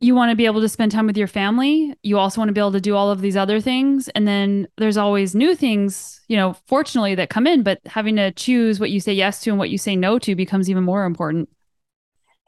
[0.01, 1.95] you want to be able to spend time with your family.
[2.03, 4.09] You also want to be able to do all of these other things.
[4.09, 8.33] And then there's always new things, you know, fortunately that come in, but having to
[8.33, 11.05] choose what you say yes to and what you say no to becomes even more
[11.05, 11.51] important.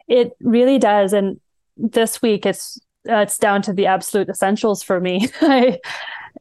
[0.09, 1.12] It really does.
[1.12, 1.41] And
[1.77, 5.29] this week it's uh, it's down to the absolute essentials for me.
[5.43, 5.79] I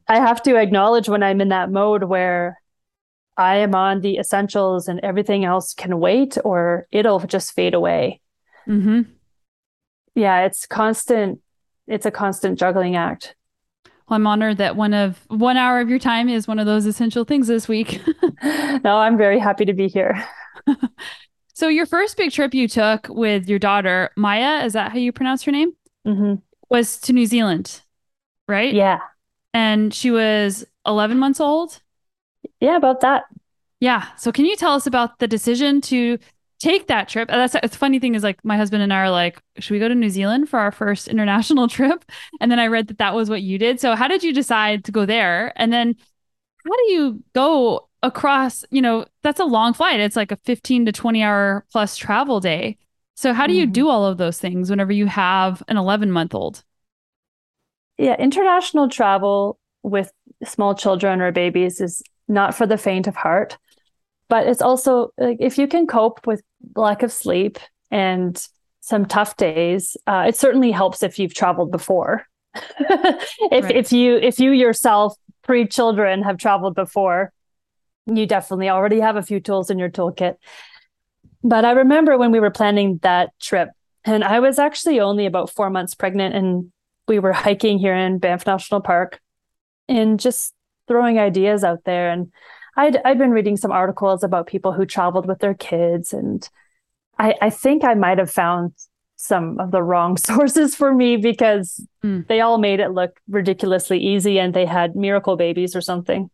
[0.08, 2.62] I have to acknowledge when I'm in that mode where
[3.36, 8.22] I am on the essentials and everything else can wait or it'll just fade away.
[8.68, 9.02] Mm-hmm.
[10.16, 11.40] Yeah, it's constant.
[11.88, 13.36] It's a constant juggling act.
[13.86, 16.86] Well, I'm honored that one of one hour of your time is one of those
[16.86, 18.02] essential things this week.
[18.84, 20.26] no, I'm very happy to be here.
[21.54, 25.12] so, your first big trip you took with your daughter, Maya, is that how you
[25.12, 25.72] pronounce her name?
[26.06, 26.36] Mm-hmm.
[26.70, 27.82] Was to New Zealand,
[28.48, 28.74] right?
[28.74, 29.00] Yeah.
[29.54, 31.82] And she was 11 months old?
[32.60, 33.24] Yeah, about that.
[33.80, 34.08] Yeah.
[34.18, 36.18] So can you tell us about the decision to
[36.62, 37.28] take that trip?
[37.28, 39.88] That's the funny thing is like my husband and I are like, should we go
[39.88, 42.06] to New Zealand for our first international trip?
[42.40, 43.80] And then I read that that was what you did.
[43.80, 45.54] So how did you decide to go there?
[45.56, 45.96] And then
[46.64, 50.00] how do you go across, you know, that's a long flight.
[50.00, 52.78] It's like a 15 to 20 hour plus travel day.
[53.16, 53.74] So how do you mm-hmm.
[53.74, 56.64] do all of those things whenever you have an 11 month old?
[57.98, 60.12] Yeah, international travel with
[60.44, 63.58] small children or babies is not for the faint of heart.
[64.32, 66.42] But it's also like if you can cope with
[66.78, 67.60] lack of sleep
[67.92, 68.42] and
[68.80, 72.26] some tough days, uh, it certainly helps if you've traveled before.
[72.56, 73.76] if right.
[73.76, 77.34] if you if you yourself pre children have traveled before,
[78.06, 80.36] you definitely already have a few tools in your toolkit.
[81.44, 83.68] But I remember when we were planning that trip,
[84.06, 86.72] and I was actually only about four months pregnant, and
[87.06, 89.20] we were hiking here in Banff National Park
[89.90, 90.54] and just
[90.88, 92.10] throwing ideas out there.
[92.12, 92.32] And
[92.76, 96.14] I'd, I'd been reading some articles about people who traveled with their kids.
[96.14, 96.48] And
[97.20, 98.74] I, I think I might have found
[99.18, 102.28] some of the wrong sources for me because mm.
[102.28, 106.30] they all made it look ridiculously easy and they had miracle babies or something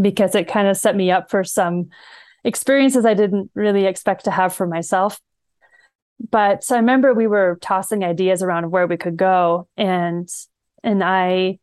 [0.00, 1.88] because it kind of set me up for some
[2.44, 5.20] experiences I didn't really expect to have for myself.
[6.30, 10.28] But so I remember we were tossing ideas around where we could go and
[10.84, 11.58] and I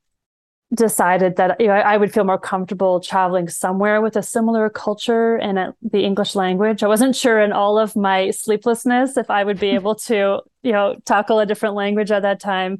[0.73, 5.35] decided that you know, I would feel more comfortable traveling somewhere with a similar culture
[5.37, 6.83] and a, the English language.
[6.83, 10.71] I wasn't sure in all of my sleeplessness if I would be able to, you
[10.71, 12.79] know, tackle a different language at that time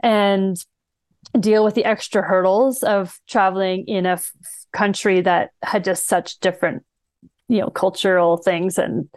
[0.00, 0.56] and
[1.38, 4.32] deal with the extra hurdles of traveling in a f-
[4.72, 6.82] country that had just such different,
[7.48, 9.08] you know, cultural things and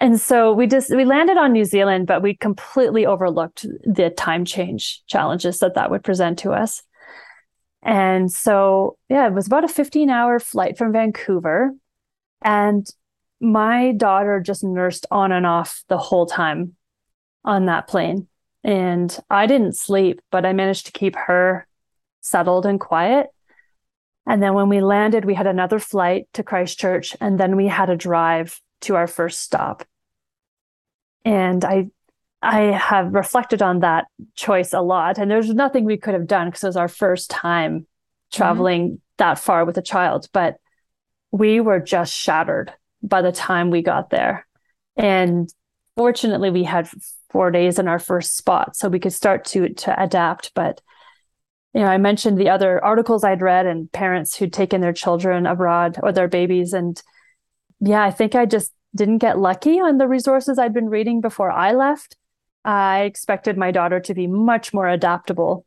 [0.00, 4.44] and so we just we landed on New Zealand, but we completely overlooked the time
[4.44, 6.84] change challenges that that would present to us.
[7.82, 11.72] And so, yeah, it was about a 15 hour flight from Vancouver.
[12.42, 12.88] And
[13.40, 16.74] my daughter just nursed on and off the whole time
[17.44, 18.26] on that plane.
[18.64, 21.66] And I didn't sleep, but I managed to keep her
[22.20, 23.28] settled and quiet.
[24.26, 27.88] And then when we landed, we had another flight to Christchurch, and then we had
[27.88, 29.84] a drive to our first stop.
[31.24, 31.88] And I
[32.40, 35.18] I have reflected on that choice a lot.
[35.18, 37.86] And there's nothing we could have done because it was our first time
[38.32, 38.96] traveling mm-hmm.
[39.18, 40.28] that far with a child.
[40.32, 40.56] But
[41.30, 42.72] we were just shattered
[43.02, 44.46] by the time we got there.
[44.96, 45.52] And
[45.96, 46.88] fortunately, we had
[47.30, 50.52] four days in our first spot, so we could start to to adapt.
[50.54, 50.80] But
[51.74, 55.46] you know, I mentioned the other articles I'd read and parents who'd taken their children
[55.46, 56.72] abroad or their babies.
[56.72, 57.00] And
[57.80, 61.52] yeah, I think I just didn't get lucky on the resources I'd been reading before
[61.52, 62.16] I left.
[62.68, 65.64] I expected my daughter to be much more adaptable.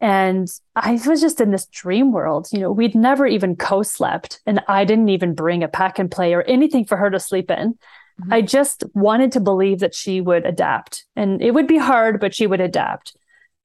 [0.00, 2.46] And I was just in this dream world.
[2.52, 6.08] You know, we'd never even co slept, and I didn't even bring a pack and
[6.08, 7.72] play or anything for her to sleep in.
[7.72, 8.32] Mm-hmm.
[8.32, 11.04] I just wanted to believe that she would adapt.
[11.16, 13.16] And it would be hard, but she would adapt.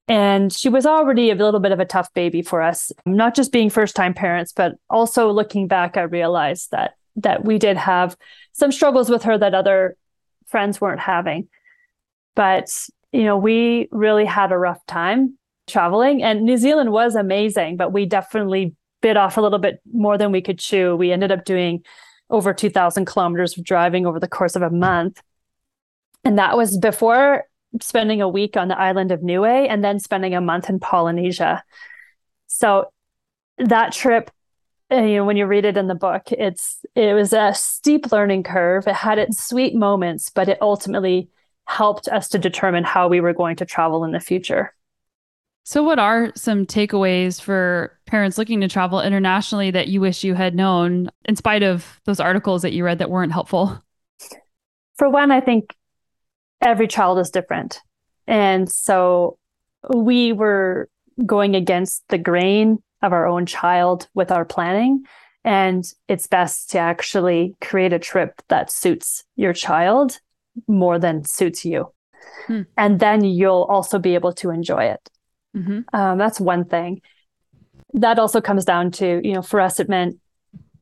[0.08, 3.52] And she was already a little bit of a tough baby for us, not just
[3.52, 8.16] being first time parents, but also looking back, I realized that that we did have
[8.54, 9.96] some struggles with her that other
[10.46, 11.48] friends weren't having.
[12.34, 12.68] But,
[13.12, 17.92] you know, we really had a rough time traveling and New Zealand was amazing, but
[17.92, 20.96] we definitely bit off a little bit more than we could chew.
[20.96, 21.84] We ended up doing
[22.30, 25.20] over 2000 kilometers of driving over the course of a month.
[26.24, 27.44] And that was before
[27.80, 31.62] spending a week on the island of Niue and then spending a month in Polynesia.
[32.46, 32.90] So
[33.58, 34.30] that trip,
[34.90, 38.12] uh, you know, when you read it in the book, it's it was a steep
[38.12, 38.86] learning curve.
[38.86, 41.28] It had its sweet moments, but it ultimately
[41.66, 44.74] helped us to determine how we were going to travel in the future.
[45.64, 50.34] So, what are some takeaways for parents looking to travel internationally that you wish you
[50.34, 53.80] had known, in spite of those articles that you read that weren't helpful?
[54.96, 55.74] For one, I think
[56.60, 57.80] every child is different.
[58.26, 59.38] And so
[59.88, 60.88] we were
[61.24, 65.04] going against the grain of our own child with our planning.
[65.44, 70.20] And it's best to actually create a trip that suits your child
[70.66, 71.92] more than suits you.
[72.46, 72.62] Hmm.
[72.76, 75.10] And then you'll also be able to enjoy it.
[75.56, 75.80] Mm-hmm.
[75.94, 77.02] Um, that's one thing.
[77.94, 80.18] That also comes down to, you know, for us, it meant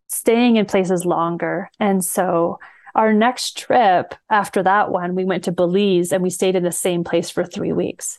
[0.09, 1.71] staying in places longer.
[1.79, 2.59] And so
[2.95, 6.73] our next trip after that one, we went to Belize and we stayed in the
[6.73, 8.19] same place for three weeks.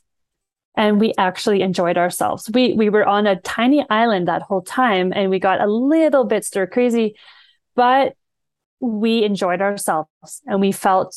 [0.76, 2.50] And we actually enjoyed ourselves.
[2.54, 6.24] We we were on a tiny island that whole time and we got a little
[6.24, 7.16] bit stir crazy,
[7.76, 8.16] but
[8.80, 11.16] we enjoyed ourselves and we felt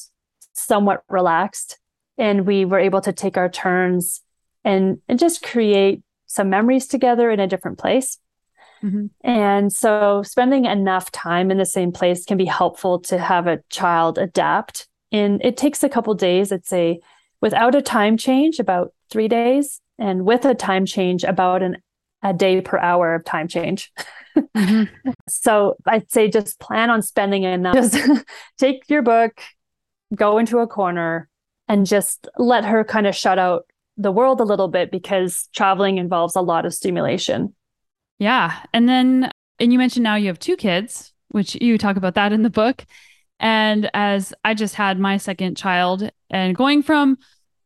[0.54, 1.78] somewhat relaxed
[2.16, 4.22] and we were able to take our turns
[4.64, 8.18] and, and just create some memories together in a different place.
[8.82, 9.06] Mm-hmm.
[9.22, 13.60] And so spending enough time in the same place can be helpful to have a
[13.70, 14.88] child adapt.
[15.12, 17.00] And it takes a couple days, I'd say,
[17.40, 21.76] without a time change, about three days, and with a time change, about an
[22.24, 23.92] a day per hour of time change.
[24.36, 25.10] Mm-hmm.
[25.28, 27.74] so I'd say just plan on spending enough.
[27.92, 28.24] Just
[28.58, 29.40] take your book,
[30.14, 31.28] go into a corner,
[31.68, 35.98] and just let her kind of shut out the world a little bit because traveling
[35.98, 37.54] involves a lot of stimulation.
[38.18, 38.58] Yeah.
[38.72, 42.32] And then, and you mentioned now you have two kids, which you talk about that
[42.32, 42.84] in the book.
[43.40, 47.18] And as I just had my second child, and going from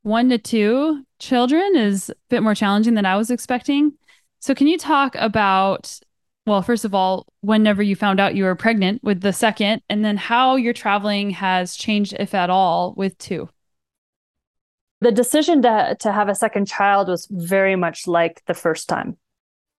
[0.02, 3.92] one to two children is a bit more challenging than I was expecting.
[4.40, 5.98] So, can you talk about,
[6.48, 10.04] well, first of all, whenever you found out you were pregnant with the second, and
[10.04, 13.48] then how your traveling has changed, if at all, with two?
[15.00, 19.16] The decision to, to have a second child was very much like the first time.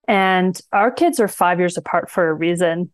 [0.08, 2.92] And our kids are five years apart for a reason.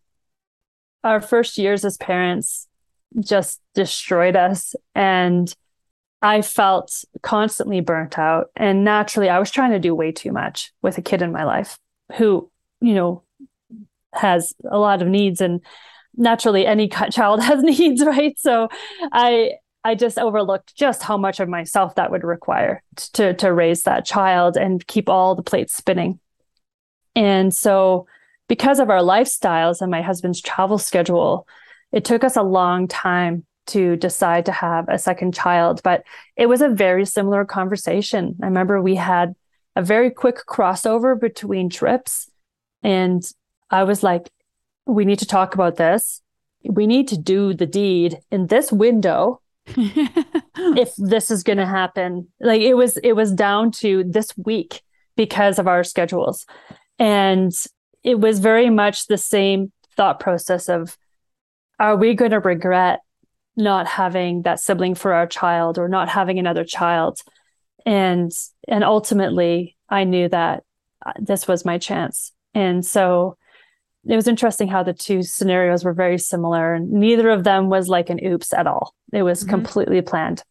[1.04, 2.66] Our first years as parents
[3.20, 4.74] just destroyed us.
[4.94, 5.54] And
[6.20, 8.48] I felt constantly burnt out.
[8.56, 11.44] And naturally, I was trying to do way too much with a kid in my
[11.44, 11.78] life
[12.16, 12.50] who,
[12.80, 13.22] you know,
[14.16, 15.40] has a lot of needs.
[15.40, 15.60] And
[16.16, 18.38] naturally, any child has needs, right?
[18.38, 18.68] So
[19.12, 19.52] I,
[19.84, 22.82] I just overlooked just how much of myself that would require
[23.14, 26.18] to to raise that child and keep all the plates spinning.
[27.14, 28.06] And so
[28.48, 31.46] because of our lifestyles and my husband's travel schedule,
[31.92, 36.04] it took us a long time to decide to have a second child, but
[36.36, 38.36] it was a very similar conversation.
[38.42, 39.34] I remember we had
[39.74, 42.30] a very quick crossover between trips,
[42.82, 43.22] and
[43.70, 44.30] I was like,
[44.86, 46.22] we need to talk about this.
[46.64, 52.28] We need to do the deed in this window if this is going to happen.
[52.40, 54.82] Like it was it was down to this week
[55.16, 56.46] because of our schedules.
[56.98, 57.52] And
[58.02, 60.96] it was very much the same thought process of
[61.78, 63.00] are we going to regret
[63.56, 67.20] not having that sibling for our child or not having another child
[67.86, 68.30] and
[68.68, 70.62] and ultimately i knew that
[71.06, 73.36] uh, this was my chance and so
[74.08, 77.88] it was interesting how the two scenarios were very similar and neither of them was
[77.88, 79.50] like an oops at all it was mm-hmm.
[79.50, 80.42] completely planned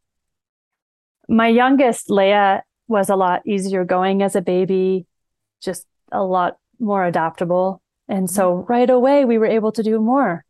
[1.27, 5.05] my youngest leia was a lot easier going as a baby
[5.61, 8.71] just a lot more adaptable and so mm-hmm.
[8.71, 10.45] right away we were able to do more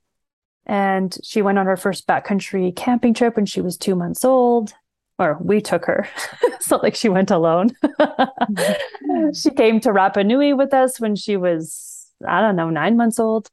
[0.66, 4.74] and she went on her first backcountry camping trip when she was two months old,
[5.20, 6.08] or we took her.
[6.44, 7.70] it's not like she went alone.
[9.34, 11.95] she came to Rapa Nui with us when she was,
[12.28, 13.50] I don't know, nine months old.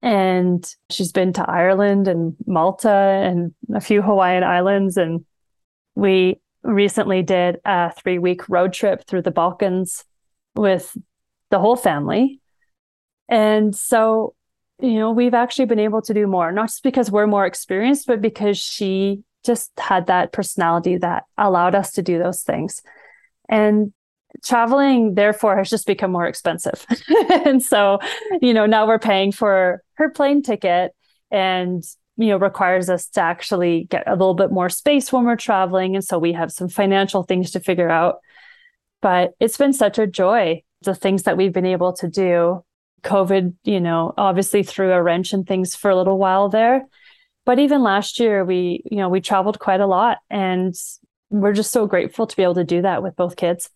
[0.00, 4.96] And she's been to Ireland and Malta and a few Hawaiian islands.
[4.96, 5.24] And
[5.94, 10.04] we recently did a three week road trip through the Balkans
[10.54, 10.96] with
[11.50, 12.40] the whole family.
[13.28, 14.34] And so
[14.80, 18.06] you know, we've actually been able to do more, not just because we're more experienced,
[18.06, 22.82] but because she just had that personality that allowed us to do those things.
[23.48, 23.92] And
[24.44, 26.84] traveling, therefore, has just become more expensive.
[27.46, 27.98] and so,
[28.40, 30.92] you know, now we're paying for her plane ticket
[31.30, 31.82] and
[32.16, 35.94] you know requires us to actually get a little bit more space when we're traveling
[35.94, 38.16] and so we have some financial things to figure out
[39.02, 42.64] but it's been such a joy the things that we've been able to do
[43.02, 46.86] COVID, you know, obviously threw a wrench in things for a little while there.
[47.44, 50.74] But even last year, we, you know, we traveled quite a lot and
[51.30, 53.70] we're just so grateful to be able to do that with both kids.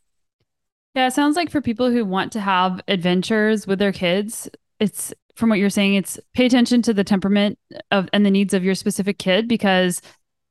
[0.95, 5.15] Yeah, it sounds like for people who want to have adventures with their kids, it's
[5.37, 7.59] from what you're saying, it's pay attention to the temperament
[7.91, 10.03] of and the needs of your specific kid because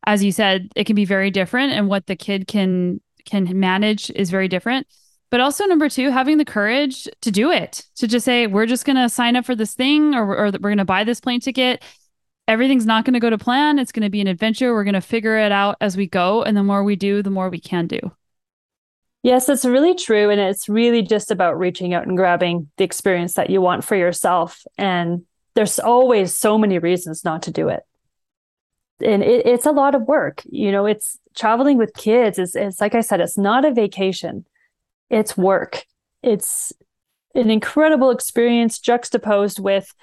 [0.07, 4.09] as you said, it can be very different and what the kid can can manage
[4.11, 4.87] is very different.
[5.29, 8.83] But also, number two, having the courage to do it, to just say, we're just
[8.83, 11.39] going to sign up for this thing or, or we're going to buy this plane
[11.39, 11.81] ticket.
[12.49, 13.79] Everything's not going to go to plan.
[13.79, 14.73] It's going to be an adventure.
[14.73, 16.43] We're going to figure it out as we go.
[16.43, 18.11] And the more we do, the more we can do.
[19.23, 20.29] Yes, it's really true.
[20.29, 23.95] And it's really just about reaching out and grabbing the experience that you want for
[23.95, 24.63] yourself.
[24.77, 27.83] And there's always so many reasons not to do it.
[29.03, 30.41] And it, it's a lot of work.
[30.45, 34.45] You know, it's traveling with kids is it's like I said, it's not a vacation
[35.11, 35.85] it's work.
[36.23, 36.71] It's
[37.35, 39.93] an incredible experience juxtaposed with,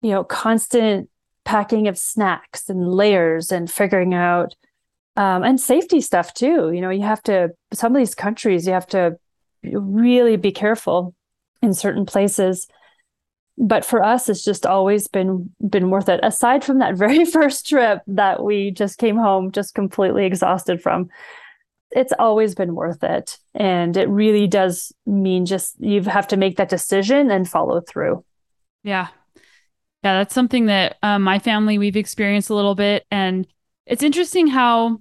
[0.00, 1.10] you know, constant
[1.44, 4.56] packing of snacks and layers and figuring out
[5.16, 6.70] um, and safety stuff too.
[6.72, 9.18] You know, you have to some of these countries you have to
[9.62, 11.14] really be careful
[11.62, 12.68] in certain places.
[13.58, 16.20] But for us, it's just always been been worth it.
[16.22, 21.08] Aside from that very first trip that we just came home just completely exhausted from,
[21.90, 23.38] it's always been worth it.
[23.54, 28.24] And it really does mean just you have to make that decision and follow through.
[28.82, 29.08] Yeah.
[30.04, 33.46] Yeah, that's something that um, my family we've experienced a little bit and
[33.86, 35.00] it's interesting how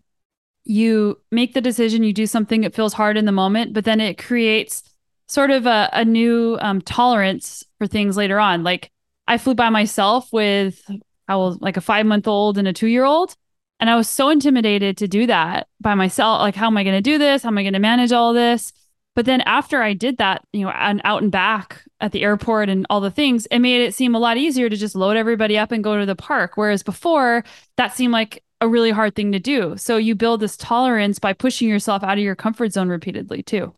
[0.66, 4.02] you make the decision, you do something that feels hard in the moment, but then
[4.02, 4.84] it creates
[5.28, 8.64] sort of a, a new um, tolerance for things later on.
[8.64, 8.92] Like
[9.28, 10.84] I flew by myself with
[11.28, 13.36] I was like a five month old and a two year old.
[13.80, 16.40] And I was so intimidated to do that by myself.
[16.40, 17.44] Like, how am I going to do this?
[17.44, 18.72] How am I going to manage all this?
[19.16, 22.70] But then after I did that, you know, and out and back at the airport
[22.70, 25.58] and all the things, it made it seem a lot easier to just load everybody
[25.58, 26.54] up and go to the park.
[26.56, 27.44] Whereas before,
[27.76, 29.76] that seemed like a really hard thing to do.
[29.78, 33.74] So you build this tolerance by pushing yourself out of your comfort zone repeatedly too.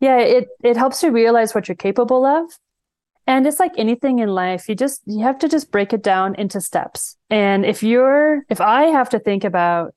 [0.00, 2.50] Yeah, it it helps you realize what you're capable of.
[3.26, 6.34] And it's like anything in life, you just you have to just break it down
[6.34, 7.16] into steps.
[7.30, 9.94] And if you're if I have to think about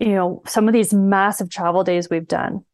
[0.00, 2.64] you know some of these massive travel days we've done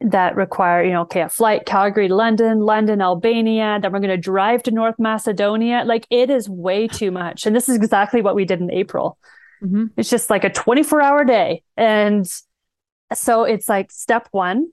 [0.00, 4.08] that require, you know, okay, a flight Calgary to London, London, Albania, then we're going
[4.08, 5.82] to drive to North Macedonia.
[5.84, 7.46] Like it is way too much.
[7.46, 9.18] And this is exactly what we did in April.
[9.62, 9.86] Mm-hmm.
[9.96, 11.62] It's just like a 24 hour day.
[11.76, 12.26] And
[13.12, 14.70] so it's like step one,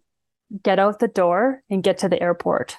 [0.64, 2.78] get out the door and get to the airport.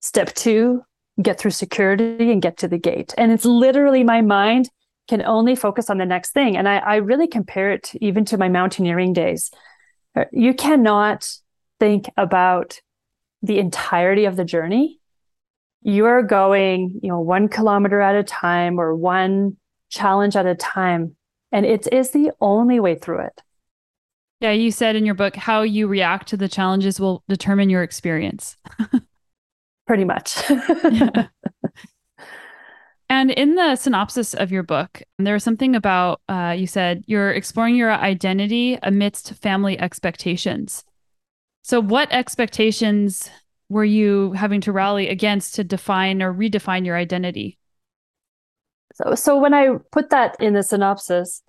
[0.00, 0.82] Step two,
[1.20, 3.14] get through security and get to the gate.
[3.18, 4.70] And it's literally my mind
[5.08, 6.56] can only focus on the next thing.
[6.56, 9.50] And I, I really compare it even to my mountaineering days.
[10.30, 11.28] You cannot
[11.80, 12.80] think about
[13.42, 15.00] the entirety of the journey,
[15.82, 19.56] you are going, you know, one kilometer at a time or one
[19.88, 21.16] challenge at a time.
[21.50, 23.42] And it is the only way through it.
[24.40, 27.82] Yeah, you said in your book how you react to the challenges will determine your
[27.82, 28.56] experience.
[29.86, 30.36] Pretty much.
[33.10, 37.32] And in the synopsis of your book, there was something about uh, you said you're
[37.32, 40.84] exploring your identity amidst family expectations.
[41.62, 43.30] So, what expectations
[43.68, 47.58] were you having to rally against to define or redefine your identity?
[48.94, 51.42] So, so when I put that in the synopsis,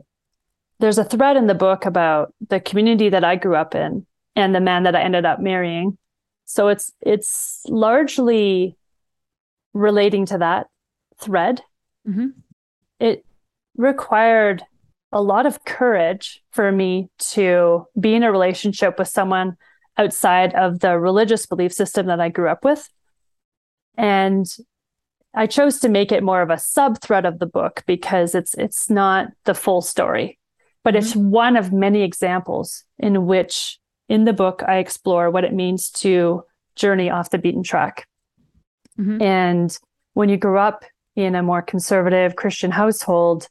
[0.79, 4.05] there's a thread in the book about the community that I grew up in
[4.35, 5.97] and the man that I ended up marrying.
[6.45, 8.75] So it's it's largely
[9.73, 10.67] relating to that
[11.19, 11.61] thread.
[12.07, 12.27] Mm-hmm.
[12.99, 13.25] It
[13.77, 14.63] required
[15.11, 19.57] a lot of courage for me to be in a relationship with someone
[19.97, 22.87] outside of the religious belief system that I grew up with.
[23.97, 24.45] And
[25.33, 28.53] I chose to make it more of a sub thread of the book because it's
[28.55, 30.39] it's not the full story,
[30.83, 31.05] but mm-hmm.
[31.05, 33.79] it's one of many examples in which
[34.09, 36.43] in the book I explore what it means to
[36.75, 38.07] journey off the beaten track.
[38.99, 39.21] Mm-hmm.
[39.21, 39.79] And
[40.13, 40.83] when you grow up
[41.15, 43.47] in a more conservative Christian household,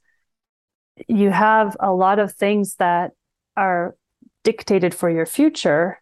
[1.08, 3.12] you have a lot of things that
[3.56, 3.96] are
[4.44, 5.99] dictated for your future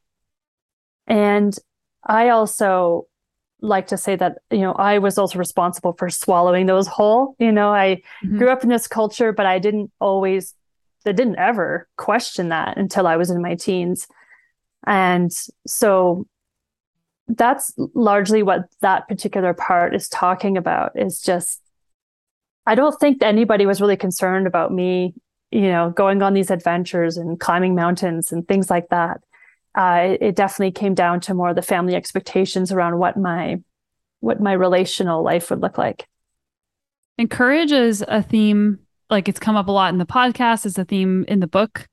[1.09, 1.57] and
[2.05, 3.07] I also
[3.61, 7.35] like to say that, you know, I was also responsible for swallowing those whole.
[7.41, 8.39] You know, I mm-hmm.
[8.39, 10.55] grew up in this culture, but I didn't always,
[11.05, 14.07] I didn't ever question that until I was in my teens.
[14.87, 15.33] And
[15.67, 16.27] so
[17.27, 21.61] that's largely what that particular part is talking about is just
[22.65, 25.15] I don't think anybody was really concerned about me,
[25.51, 29.23] you know, going on these adventures and climbing mountains and things like that
[29.75, 33.61] uh, it, it, definitely came down to more of the family expectations around what my
[34.21, 36.07] what my relational life would look like.
[37.19, 40.79] And courage is a theme, like it's come up a lot in the podcast, as
[40.79, 41.87] a theme in the book.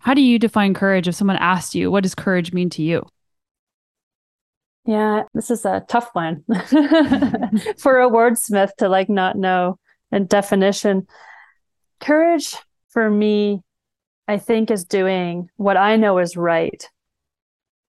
[0.00, 3.06] How do you define courage if someone asked you, what does courage mean to you?
[4.86, 6.44] Yeah, this is a tough one
[7.78, 9.78] for a wordsmith to like not know
[10.12, 11.06] a definition.
[12.00, 12.54] Courage
[12.90, 13.62] for me,
[14.28, 16.86] I think, is doing what I know is right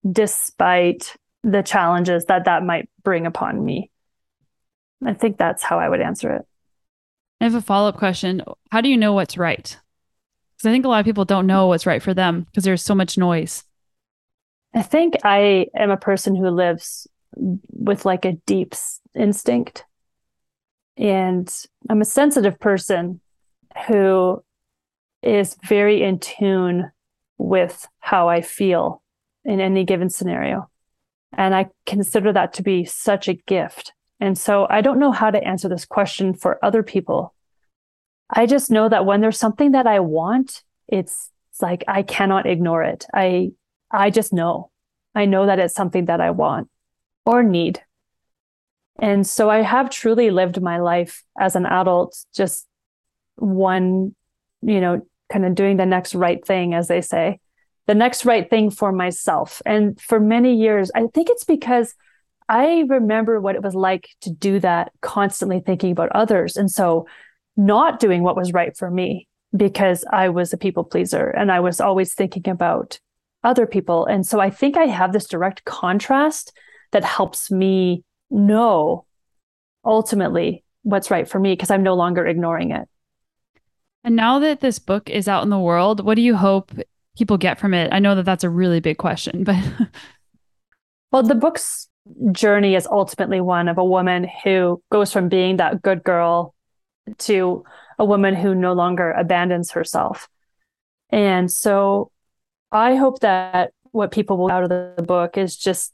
[0.10, 3.91] despite the challenges that that might bring upon me.
[5.06, 6.45] I think that's how I would answer it.
[7.39, 8.41] I have a follow up question.
[8.72, 9.78] How do you know what's right?
[10.56, 12.84] Because I think a lot of people don't know what's right for them because there's
[12.84, 13.64] so much noise.
[14.74, 18.74] I think I am a person who lives with like a deep
[19.14, 19.86] instinct.
[20.97, 21.53] And
[21.89, 23.20] I'm a sensitive person
[23.88, 24.43] who
[25.22, 26.91] is very in tune
[27.38, 29.01] with how I feel
[29.45, 30.69] in any given scenario.
[31.37, 33.93] And I consider that to be such a gift.
[34.19, 37.33] And so I don't know how to answer this question for other people.
[38.29, 42.45] I just know that when there's something that I want, it's, it's like I cannot
[42.45, 43.05] ignore it.
[43.13, 43.51] I
[43.91, 44.71] I just know.
[45.13, 46.69] I know that it's something that I want
[47.25, 47.81] or need.
[48.99, 52.67] And so I have truly lived my life as an adult, just
[53.35, 54.15] one,
[54.61, 57.39] you know, kind of doing the next right thing, as they say
[57.88, 59.61] the next right thing for myself.
[59.65, 61.93] And for many years, I think it's because
[62.47, 66.57] I remember what it was like to do that, constantly thinking about others.
[66.57, 67.07] And so
[67.57, 71.59] not doing what was right for me because I was a people pleaser and I
[71.59, 72.99] was always thinking about
[73.43, 74.05] other people.
[74.05, 76.51] And so I think I have this direct contrast
[76.91, 79.05] that helps me know
[79.83, 82.88] ultimately what's right for me because I'm no longer ignoring it.
[84.03, 86.71] And now that this book is out in the world, what do you hope
[87.18, 87.91] people get from it?
[87.91, 89.57] I know that that's a really big question, but
[91.11, 91.88] well, the book's
[92.32, 96.53] journey is ultimately one of a woman who goes from being that good girl
[97.18, 97.63] to
[97.97, 100.28] a woman who no longer abandons herself.
[101.09, 102.11] And so
[102.72, 105.93] I hope that what people will out of the book is just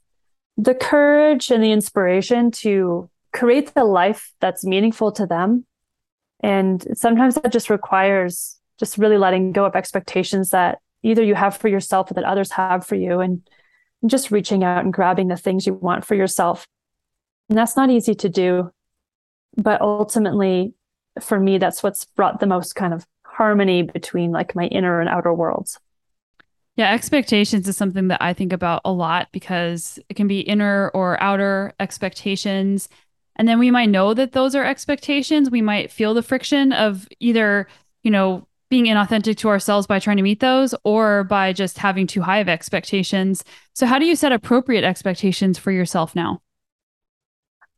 [0.58, 5.66] the courage and the inspiration to create the life that's meaningful to them.
[6.42, 11.58] And sometimes that just requires just really letting go of expectations that either you have
[11.58, 13.42] for yourself or that others have for you and
[14.06, 16.68] just reaching out and grabbing the things you want for yourself.
[17.50, 18.72] And that's not easy to do.
[19.58, 20.74] But ultimately,
[21.20, 25.10] for me, that's what's brought the most kind of harmony between like my inner and
[25.10, 25.80] outer worlds.
[26.78, 30.90] Yeah, expectations is something that I think about a lot because it can be inner
[30.94, 32.88] or outer expectations.
[33.36, 35.50] And then we might know that those are expectations.
[35.50, 37.68] We might feel the friction of either,
[38.04, 42.08] you know, being inauthentic to ourselves by trying to meet those or by just having
[42.08, 43.44] too high of expectations.
[43.74, 46.42] So, how do you set appropriate expectations for yourself now?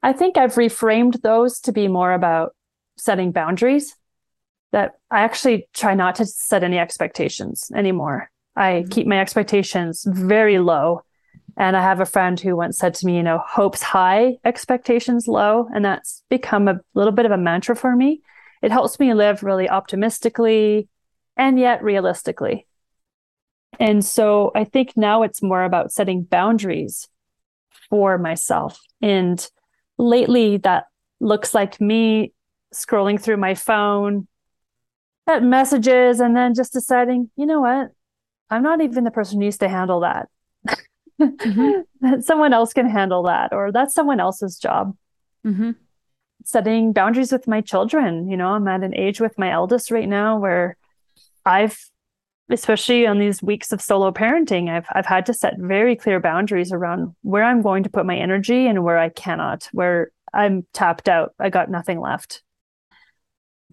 [0.02, 2.56] I think I've reframed those to be more about
[2.98, 3.96] setting boundaries
[4.72, 8.30] that I actually try not to set any expectations anymore.
[8.56, 8.90] I mm-hmm.
[8.90, 11.02] keep my expectations very low.
[11.58, 15.28] And I have a friend who once said to me, you know, hopes high, expectations
[15.28, 15.68] low.
[15.74, 18.22] And that's become a little bit of a mantra for me.
[18.64, 20.88] It helps me live really optimistically
[21.36, 22.66] and yet realistically.
[23.78, 27.10] And so I think now it's more about setting boundaries
[27.90, 28.80] for myself.
[29.02, 29.46] And
[29.98, 30.86] lately, that
[31.20, 32.34] looks like me
[32.74, 34.28] scrolling through my phone
[35.28, 37.92] at messages and then just deciding, you know what?
[38.50, 40.30] I'm not even the person who needs to handle that.
[41.20, 42.20] mm-hmm.
[42.22, 44.96] someone else can handle that, or that's someone else's job.
[45.46, 45.72] Mm-hmm.
[46.44, 48.30] Setting boundaries with my children.
[48.30, 50.78] You know, I'm at an age with my eldest right now where
[51.46, 51.90] I've,
[52.50, 56.72] especially on these weeks of solo parenting, I've I've had to set very clear boundaries
[56.72, 61.08] around where I'm going to put my energy and where I cannot, where I'm tapped
[61.08, 61.34] out.
[61.40, 62.44] I got nothing left.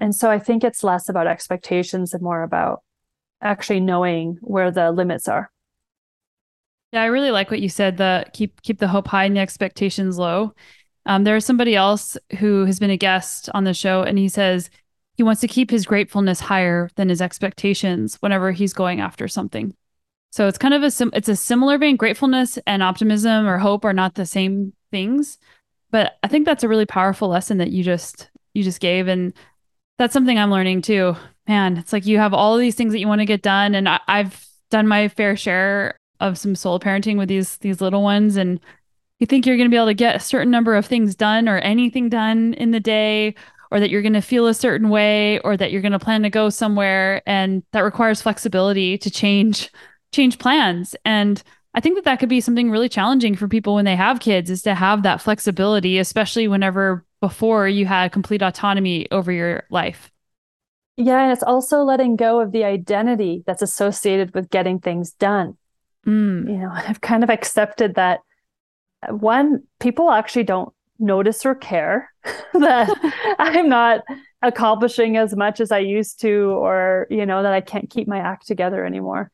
[0.01, 2.83] And so I think it's less about expectations and more about
[3.43, 5.51] actually knowing where the limits are.
[6.93, 7.99] Yeah, I really like what you said.
[7.99, 10.55] The keep keep the hope high and the expectations low.
[11.07, 14.70] Um, there's somebody else who has been a guest on the show, and he says
[15.16, 19.74] he wants to keep his gratefulness higher than his expectations whenever he's going after something.
[20.30, 21.96] So it's kind of a sim- it's a similar vein.
[21.96, 25.38] Gratefulness and optimism or hope are not the same things,
[25.90, 29.32] but I think that's a really powerful lesson that you just you just gave, and
[29.98, 31.16] that's something I'm learning too.
[31.48, 33.88] Man, it's like you have all these things that you want to get done, and
[33.88, 38.36] I, I've done my fair share of some solo parenting with these these little ones,
[38.36, 38.61] and
[39.21, 41.49] you think you're going to be able to get a certain number of things done
[41.49, 43.35] or anything done in the day,
[43.71, 46.23] or that you're going to feel a certain way, or that you're going to plan
[46.23, 49.71] to go somewhere, and that requires flexibility to change
[50.12, 50.97] change plans.
[51.05, 51.41] And
[51.75, 54.51] I think that that could be something really challenging for people when they have kids
[54.51, 60.11] is to have that flexibility, especially whenever before you had complete autonomy over your life.
[60.97, 65.57] Yeah, and it's also letting go of the identity that's associated with getting things done.
[66.07, 66.49] Mm.
[66.49, 68.21] You know, I've kind of accepted that
[69.09, 72.12] one, people actually don't notice or care
[72.55, 72.90] that
[73.38, 74.03] I'm not
[74.42, 78.18] accomplishing as much as I used to, or, you know, that I can't keep my
[78.18, 79.30] act together anymore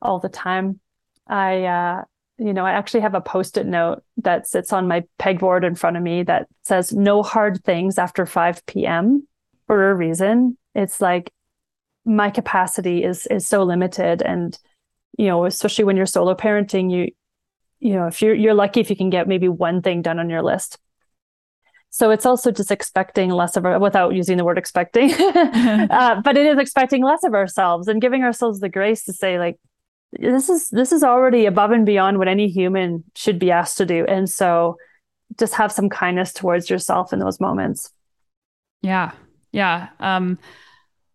[0.00, 0.80] all the time.
[1.26, 2.04] I, uh,
[2.38, 5.74] you know, I actually have a post it note that sits on my pegboard in
[5.74, 9.26] front of me that says no hard things after 5 p.m.
[9.66, 10.58] for a reason.
[10.74, 11.32] It's like
[12.04, 14.58] my capacity is is so limited and
[15.18, 17.12] you know, especially when you're solo parenting, you
[17.82, 20.30] you know, if you're you're lucky if you can get maybe one thing done on
[20.30, 20.78] your list.
[21.90, 26.38] So it's also just expecting less of our, without using the word expecting, uh, but
[26.38, 29.58] it is expecting less of ourselves and giving ourselves the grace to say like,
[30.12, 33.84] this is this is already above and beyond what any human should be asked to
[33.84, 34.06] do.
[34.06, 34.76] And so
[35.38, 37.90] just have some kindness towards yourself in those moments.
[38.80, 39.12] Yeah.
[39.50, 39.88] Yeah.
[39.98, 40.38] Um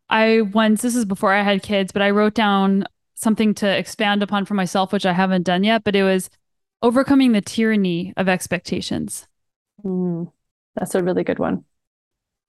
[0.10, 4.24] i once this is before i had kids but i wrote down something to expand
[4.24, 6.30] upon for myself which i haven't done yet but it was
[6.82, 9.28] overcoming the tyranny of expectations.
[9.84, 10.32] Mm,
[10.76, 11.64] that's a really good one.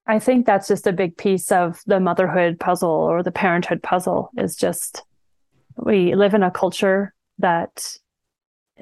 [0.07, 4.31] I think that's just a big piece of the motherhood puzzle or the parenthood puzzle
[4.39, 5.03] is just
[5.77, 7.95] we live in a culture that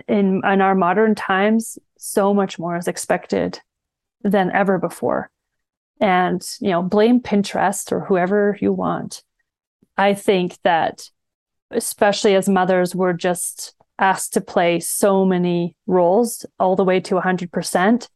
[0.09, 3.61] in in our modern times so much more is expected
[4.22, 5.30] than ever before.
[6.01, 9.24] And you know blame pinterest or whoever you want.
[9.97, 11.11] I think that
[11.72, 17.14] especially as mothers we're just asked to play so many roles all the way to
[17.14, 18.09] 100%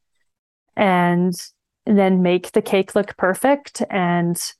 [0.76, 1.34] and
[1.86, 4.52] then make the cake look perfect and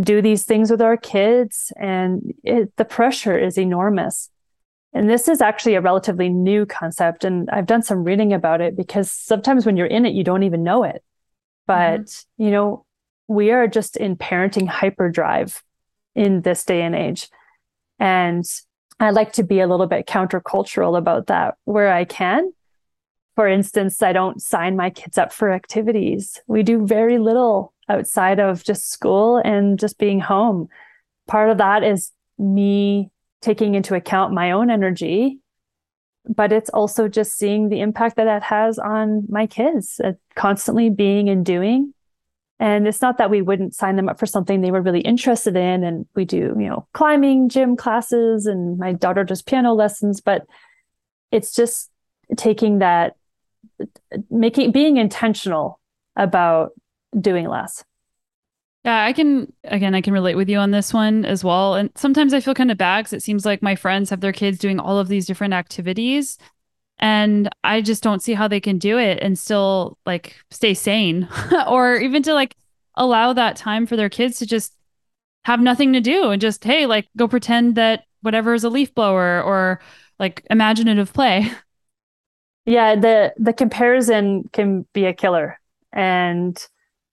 [0.00, 1.72] do these things with our kids.
[1.76, 4.30] And it, the pressure is enormous.
[4.92, 8.76] And this is actually a relatively new concept and i've done some reading about it
[8.76, 11.04] because sometimes when you're in it you don't even know it.
[11.66, 12.42] But mm-hmm.
[12.44, 12.84] you know
[13.28, 15.62] we are just in parenting hyperdrive
[16.16, 17.28] in this day and age.
[18.00, 18.44] And
[19.00, 22.52] i like to be a little bit countercultural about that where i can
[23.34, 28.38] for instance i don't sign my kids up for activities we do very little outside
[28.38, 30.68] of just school and just being home.
[31.26, 33.10] Part of that is me
[33.42, 35.40] taking into account my own energy,
[36.26, 40.88] but it's also just seeing the impact that that has on my kids, uh, constantly
[40.88, 41.92] being and doing.
[42.60, 45.56] And it's not that we wouldn't sign them up for something they were really interested
[45.56, 45.82] in.
[45.82, 50.46] And we do, you know, climbing gym classes and my daughter does piano lessons, but
[51.32, 51.90] it's just
[52.36, 53.16] taking that,
[54.30, 55.80] making, being intentional
[56.16, 56.72] about
[57.18, 57.82] doing less.
[58.84, 61.74] Yeah, I can again I can relate with you on this one as well.
[61.74, 64.32] And sometimes I feel kind of bad because it seems like my friends have their
[64.32, 66.38] kids doing all of these different activities
[67.00, 71.28] and I just don't see how they can do it and still like stay sane
[71.66, 72.54] or even to like
[72.94, 74.76] allow that time for their kids to just
[75.44, 78.94] have nothing to do and just hey like go pretend that whatever is a leaf
[78.94, 79.80] blower or
[80.18, 81.50] like imaginative play.
[82.66, 85.58] Yeah, the the comparison can be a killer
[85.92, 86.56] and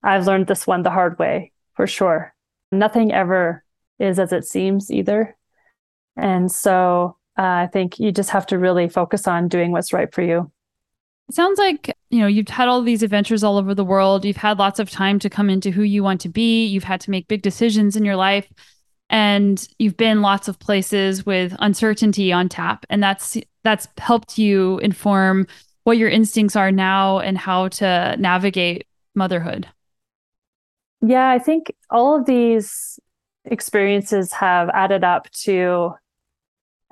[0.04, 2.34] I've learned this one the hard way for sure.
[2.70, 3.64] Nothing ever
[3.98, 5.36] is as it seems either.
[6.16, 10.12] And so uh, I think you just have to really focus on doing what's right
[10.12, 10.50] for you.
[11.28, 14.24] It sounds like, you know, you've had all these adventures all over the world.
[14.24, 16.66] You've had lots of time to come into who you want to be.
[16.66, 18.48] You've had to make big decisions in your life
[19.10, 24.78] and you've been lots of places with uncertainty on tap and that's that's helped you
[24.78, 25.46] inform
[25.84, 29.68] what your instincts are now and how to navigate motherhood.
[31.00, 32.98] Yeah, I think all of these
[33.44, 35.92] experiences have added up to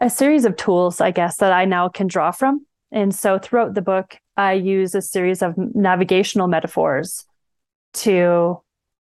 [0.00, 2.66] a series of tools, I guess, that I now can draw from.
[2.92, 7.24] And so throughout the book, I use a series of navigational metaphors
[7.94, 8.60] to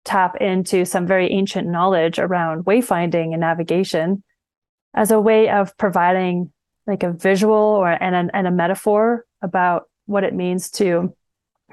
[0.06, 4.24] tap into some very ancient knowledge around wayfinding and navigation
[4.94, 6.52] as a way of providing
[6.88, 11.16] like a visual or and a, and a metaphor about what it means to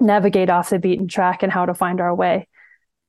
[0.01, 2.47] navigate off the beaten track and how to find our way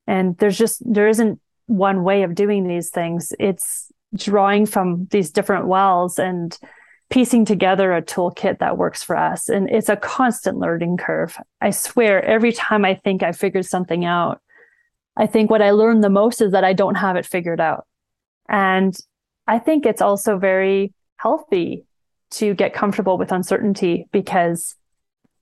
[0.08, 5.32] and there's just there isn't one way of doing these things it's drawing from these
[5.32, 6.58] different wells and
[7.10, 9.47] piecing together a toolkit that works for us.
[9.49, 11.38] And it's a constant learning curve.
[11.62, 14.41] I swear every time i think i figured something out
[15.16, 17.86] i think what i learn the most is that i don't have it figured out.
[18.49, 18.97] And
[19.47, 21.86] i think it's also very healthy
[22.30, 24.76] to get comfortable with uncertainty because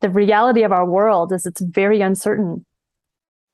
[0.01, 2.65] the reality of our world is it's very uncertain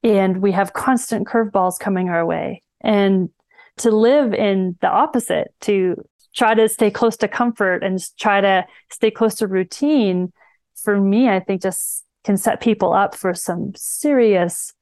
[0.03, 2.61] and we have constant curveballs coming our way.
[2.81, 3.29] And
[3.77, 5.95] to live in the opposite, to
[6.33, 10.31] try to stay close to comfort and try to stay close to routine,
[10.75, 14.73] for me, I think just can set people up for some serious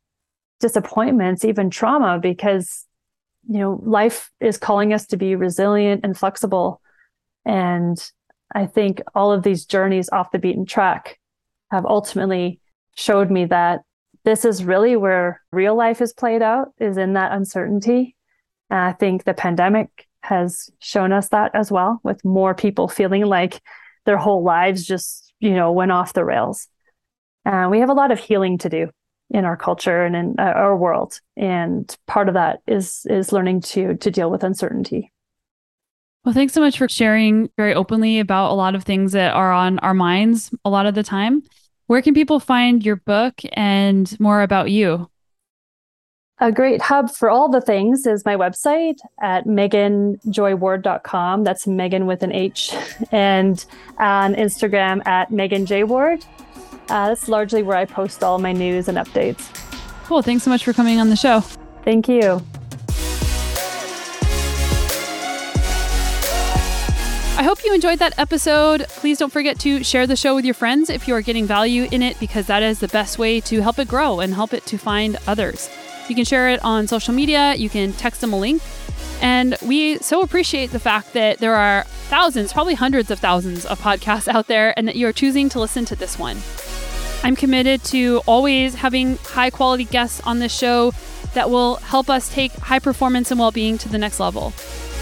[0.60, 2.86] disappointments, even trauma, because
[3.48, 6.82] you know life is calling us to be resilient and flexible.
[7.46, 7.98] And
[8.54, 11.20] I think all of these journeys off the beaten track
[11.72, 12.60] have ultimately
[12.96, 13.82] showed me that
[14.26, 18.16] this is really where real life is played out is in that uncertainty
[18.70, 23.26] and i think the pandemic has shown us that as well with more people feeling
[23.26, 23.62] like
[24.06, 26.68] their whole lives just you know went off the rails.
[27.46, 28.90] Uh, we have a lot of healing to do
[29.30, 31.20] in our culture and in uh, our world.
[31.38, 35.12] And part of that is is learning to to deal with uncertainty.
[36.26, 39.54] Well thanks so much for sharing very openly about a lot of things that are
[39.54, 41.44] on our minds a lot of the time.
[41.88, 45.10] Where can people find your book and more about you?
[46.42, 51.44] A great hub for all the things is my website at meganjoyward.com.
[51.44, 52.74] That's Megan with an H.
[53.12, 53.66] And
[53.98, 55.84] on Instagram at Meghan J.
[55.84, 56.24] Ward.
[56.88, 59.54] Uh, that's largely where I post all my news and updates.
[60.06, 60.22] Cool.
[60.22, 61.42] Thanks so much for coming on the show.
[61.84, 62.42] Thank you.
[67.38, 68.86] I hope you enjoyed that episode.
[68.88, 71.90] Please don't forget to share the show with your friends if you are getting value
[71.92, 74.66] in it, because that is the best way to help it grow and help it
[74.68, 75.70] to find others.
[76.10, 78.62] You can share it on social media, you can text them a link.
[79.22, 83.80] And we so appreciate the fact that there are thousands, probably hundreds of thousands of
[83.80, 86.38] podcasts out there, and that you're choosing to listen to this one.
[87.24, 90.94] I'm committed to always having high quality guests on this show
[91.34, 94.54] that will help us take high performance and well being to the next level.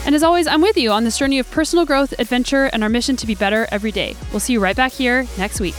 [0.05, 2.89] And as always, I'm with you on this journey of personal growth, adventure, and our
[2.89, 4.15] mission to be better every day.
[4.31, 5.75] We'll see you right back here next week.